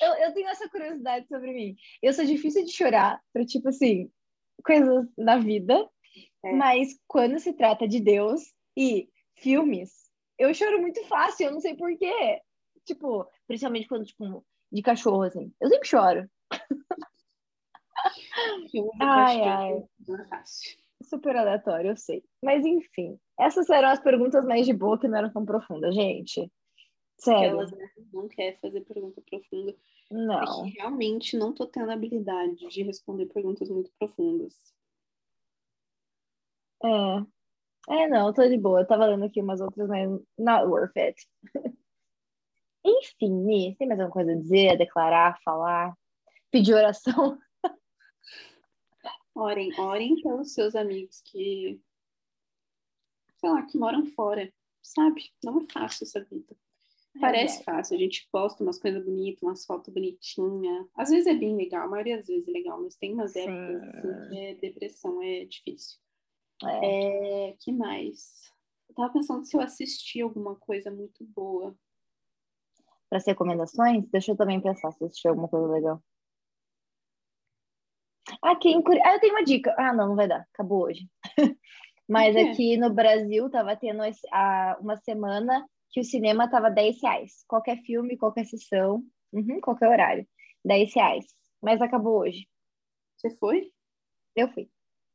[0.00, 1.76] Eu, eu tenho essa curiosidade sobre mim.
[2.02, 4.10] Eu sou difícil de chorar para, tipo assim,
[4.64, 5.88] coisas da vida,
[6.44, 6.52] é.
[6.52, 8.42] mas quando se trata de Deus
[8.76, 10.05] e filmes,
[10.38, 12.40] eu choro muito fácil, eu não sei porquê.
[12.84, 15.52] Tipo, principalmente quando, tipo, de cachorro, assim.
[15.60, 16.30] Eu sempre choro.
[19.00, 19.72] ai, ai.
[19.74, 20.76] É fácil.
[21.02, 22.24] Super aleatório, eu sei.
[22.42, 26.50] Mas enfim, essas eram as perguntas mais de boa que não eram tão profundas, gente.
[27.18, 27.60] Sério.
[27.60, 27.70] Elas
[28.12, 29.74] não querem fazer pergunta profunda.
[30.10, 30.66] Não.
[30.66, 34.54] É realmente não tô tendo habilidade de responder perguntas muito profundas.
[36.84, 37.26] É.
[37.88, 38.80] É, não, tô de boa.
[38.80, 40.08] Eu tava lendo aqui umas outras, mas
[40.38, 41.16] not worth it.
[42.84, 45.96] Enfim, Ni, tem mais alguma coisa a dizer, a declarar, falar?
[46.50, 47.38] Pedir oração?
[49.34, 51.78] Orem, orem pelos seus amigos que,
[53.36, 55.30] sei lá, que moram fora, sabe?
[55.44, 56.56] Não é fácil essa vida.
[57.20, 60.86] Parece fácil, a gente posta umas coisas bonitas, umas fotos bonitinhas.
[60.94, 63.82] Às vezes é bem legal, a maioria das vezes é legal, mas tem umas épocas
[63.82, 65.98] assim, que é depressão, é difícil.
[66.64, 67.48] É.
[67.50, 67.56] é.
[67.60, 68.50] que mais?
[68.88, 71.76] Eu tava pensando se eu assisti alguma coisa muito boa.
[73.08, 76.02] Para as recomendações, deixa eu também pensar se eu assisti alguma coisa legal.
[78.42, 78.82] Aqui em.
[79.04, 79.74] Ah, eu tenho uma dica.
[79.78, 80.46] Ah, não, não vai dar.
[80.52, 81.08] Acabou hoje.
[82.08, 84.02] Mas aqui no Brasil tava tendo
[84.80, 87.44] uma semana que o cinema tava 10 reais.
[87.48, 90.26] Qualquer filme, qualquer sessão, uhum, qualquer horário.
[90.64, 91.24] 10 reais.
[91.60, 92.48] Mas acabou hoje.
[93.16, 93.72] Você foi?
[94.36, 94.68] Eu fui.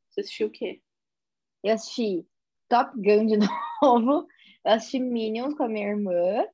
[0.10, 0.82] Você assistiu o quê?
[1.64, 2.26] Eu assisti
[2.68, 3.38] Top Gun de
[3.82, 4.28] novo.
[4.64, 6.46] Eu assisti Minions com a minha irmã.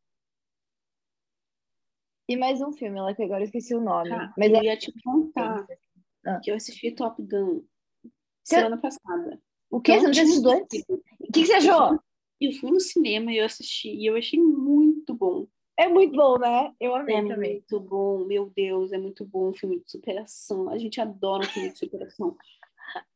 [2.30, 4.10] E mais um filme, lá que agora eu esqueci o nome.
[4.10, 4.64] Tá, mas eu é...
[4.66, 5.66] ia te contar
[6.26, 6.40] ah.
[6.44, 7.64] que eu assisti Top Gun
[8.44, 9.42] semana passada.
[9.70, 10.00] O quê?
[10.00, 10.86] Você não tinha antes?
[10.90, 12.00] O que, que você achou?
[12.40, 15.48] Eu fui no cinema e eu assisti e eu achei muito bom.
[15.78, 16.74] É muito bom, né?
[16.80, 17.50] Eu amei é também.
[17.50, 20.70] É muito bom, meu Deus, é muito bom um filme de superação.
[20.70, 22.36] A gente adora um filme de superação.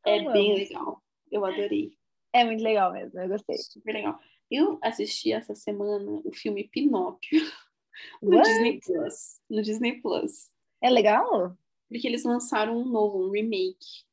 [0.05, 0.59] É eu bem amo.
[0.59, 1.03] legal.
[1.31, 1.97] Eu adorei.
[2.33, 3.57] É muito legal mesmo, eu gostei.
[3.57, 4.19] Super legal.
[4.49, 7.39] Eu assisti essa semana o filme Pinóquio
[8.21, 8.49] no What?
[8.49, 9.41] Disney Plus.
[9.49, 10.51] No Disney Plus.
[10.81, 11.57] É legal?
[11.89, 14.05] Porque eles lançaram um novo, um remake.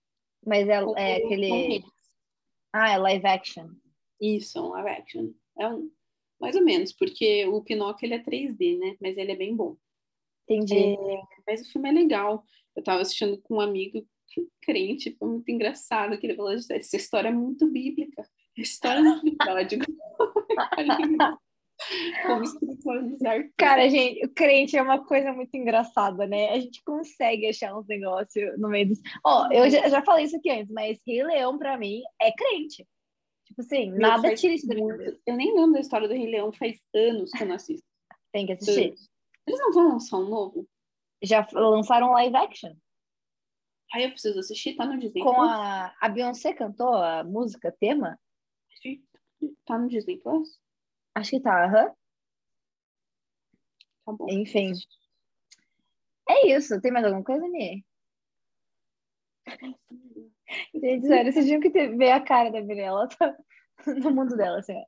[0.46, 1.84] Mas é, é aquele.
[2.72, 3.70] Ah, é live action.
[4.20, 5.32] Isso, um live action.
[5.58, 5.90] É um,
[6.40, 8.96] mais ou menos, porque o Pinóquio ele é 3D, né?
[9.00, 9.76] Mas ele é bem bom.
[10.48, 10.94] Entendi.
[10.94, 12.44] É, mas o filme é legal.
[12.76, 14.06] Eu tava assistindo com um amigo
[14.62, 18.22] crente, foi muito engraçado, que ele falou, essa história é muito bíblica.
[18.56, 19.78] A história do episódio.
[22.26, 23.48] Como espiritualizar.
[23.56, 26.50] Cara, gente, o crente é uma coisa muito engraçada, né?
[26.50, 29.00] A gente consegue achar uns negócios no meio dos.
[29.24, 32.32] Ó, oh, eu já, já falei isso aqui antes, mas Rei Leão, pra mim, é
[32.32, 32.84] crente.
[33.46, 35.20] Tipo assim, Meu, nada tira isso muito...
[35.24, 37.86] Eu nem lembro da história do Rei Leão, faz anos que eu não assisto.
[38.32, 38.94] Tem que assistir.
[39.46, 40.68] Eles não vão lançar um novo?
[41.22, 42.74] Já lançaram live action.
[43.92, 45.50] Aí eu preciso assistir, tá no Disney Com Plus?
[45.50, 48.18] a, a Beyoncé cantou a música tema?
[49.64, 50.58] Tá no Disney Plus?
[51.14, 51.86] Acho que tá, aham.
[51.86, 51.94] Uhum.
[54.04, 54.26] Tá bom.
[54.28, 54.72] Enfim.
[56.28, 56.80] É isso.
[56.80, 57.82] Tem mais alguma coisa, Nia?
[60.74, 63.36] Gente, sério, vocês tinham que ter, ver a cara da Mirella tá
[63.86, 64.80] no mundo dela, assim.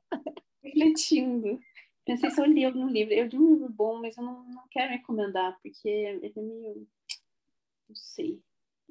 [0.63, 1.59] Refletindo.
[2.05, 3.13] Pensei se eu li algum livro.
[3.13, 6.87] Eu li um livro bom, mas eu não, não quero recomendar, porque ele é meio.
[7.87, 8.41] Não sei.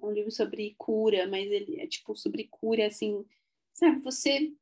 [0.02, 3.24] Um livro sobre cura, mas ele é tipo sobre cura, assim.
[3.74, 4.52] Sabe, você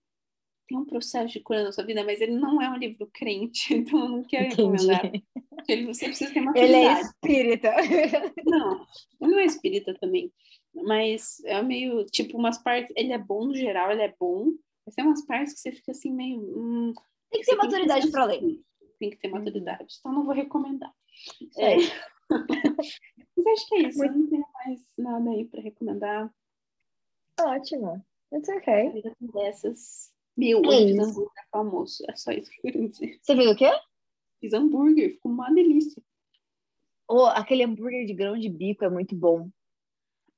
[0.68, 3.72] tem um processo de cura na sua vida, mas ele não é um livro crente,
[3.74, 4.62] então eu não quero Entendi.
[4.62, 5.10] recomendar.
[5.50, 7.74] Porque ele, você precisa ter uma Ele é espírita.
[8.46, 8.86] Não,
[9.20, 10.32] ele não é espírita também.
[10.72, 12.92] Mas é meio, tipo, umas partes.
[12.96, 14.52] Ele é bom no geral, ele é bom.
[14.86, 16.40] Mas tem umas partes que você fica assim, meio.
[16.40, 16.94] Hum,
[17.30, 18.40] tem que ter maturidade para ler.
[18.98, 19.96] Tem que ter maturidade.
[19.98, 20.92] Então não vou recomendar.
[21.58, 21.76] É.
[22.30, 23.98] mas acho que é isso.
[23.98, 24.12] Muito...
[24.12, 26.34] Eu não tenho mais nada aí para recomendar.
[27.40, 28.04] Ótimo.
[28.32, 29.02] It's okay.
[29.20, 30.12] Dessas.
[30.36, 32.04] Meu, eu fiz hambúrguer para almoço.
[32.08, 33.18] É só isso que eu queria dizer.
[33.20, 33.70] Você fez o quê?
[34.40, 35.12] Fiz hambúrguer.
[35.12, 36.02] Ficou uma delícia.
[37.08, 39.48] Oh, aquele hambúrguer de grão de bico é muito bom.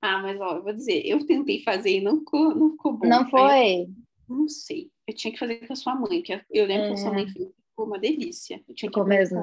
[0.00, 3.06] Ah, mas ó, eu vou dizer, eu tentei fazer e não ficou, não ficou bom.
[3.06, 3.86] Não foi?
[4.30, 4.90] não sei.
[5.06, 6.88] Eu tinha que fazer com a sua mãe, que eu lembro é.
[6.88, 7.28] que a sua mãe é.
[7.28, 8.64] fez, ficou uma delícia.
[8.66, 9.42] Eu tinha ficou mesmo?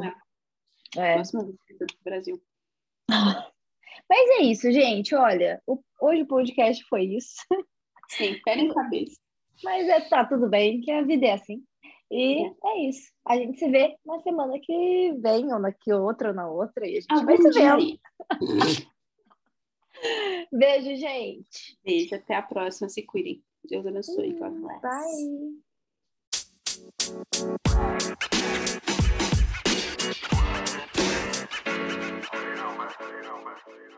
[0.98, 1.14] É.
[1.14, 2.42] Próxima visita do Brasil.
[4.10, 5.16] Mas é isso, gente.
[5.16, 7.36] Olha, o, hoje o podcast foi isso.
[8.10, 9.20] Sim, em cabeça.
[9.64, 11.64] Mas é, tá tudo bem, que a vida é assim.
[12.10, 12.54] E é.
[12.64, 12.90] é.
[12.90, 13.12] isso.
[13.28, 16.88] A gente se vê na semana que vem, ou na que outra, ou na outra,
[16.88, 18.00] e a gente Algum vai se ver.
[20.52, 21.78] Beijo, gente.
[21.84, 22.88] Beijo, até a próxima.
[22.88, 23.44] Se cuidem.
[23.70, 24.34] Deus abençoe.
[24.34, 24.82] God bless.
[28.22, 28.37] Bye.
[33.66, 33.97] for you.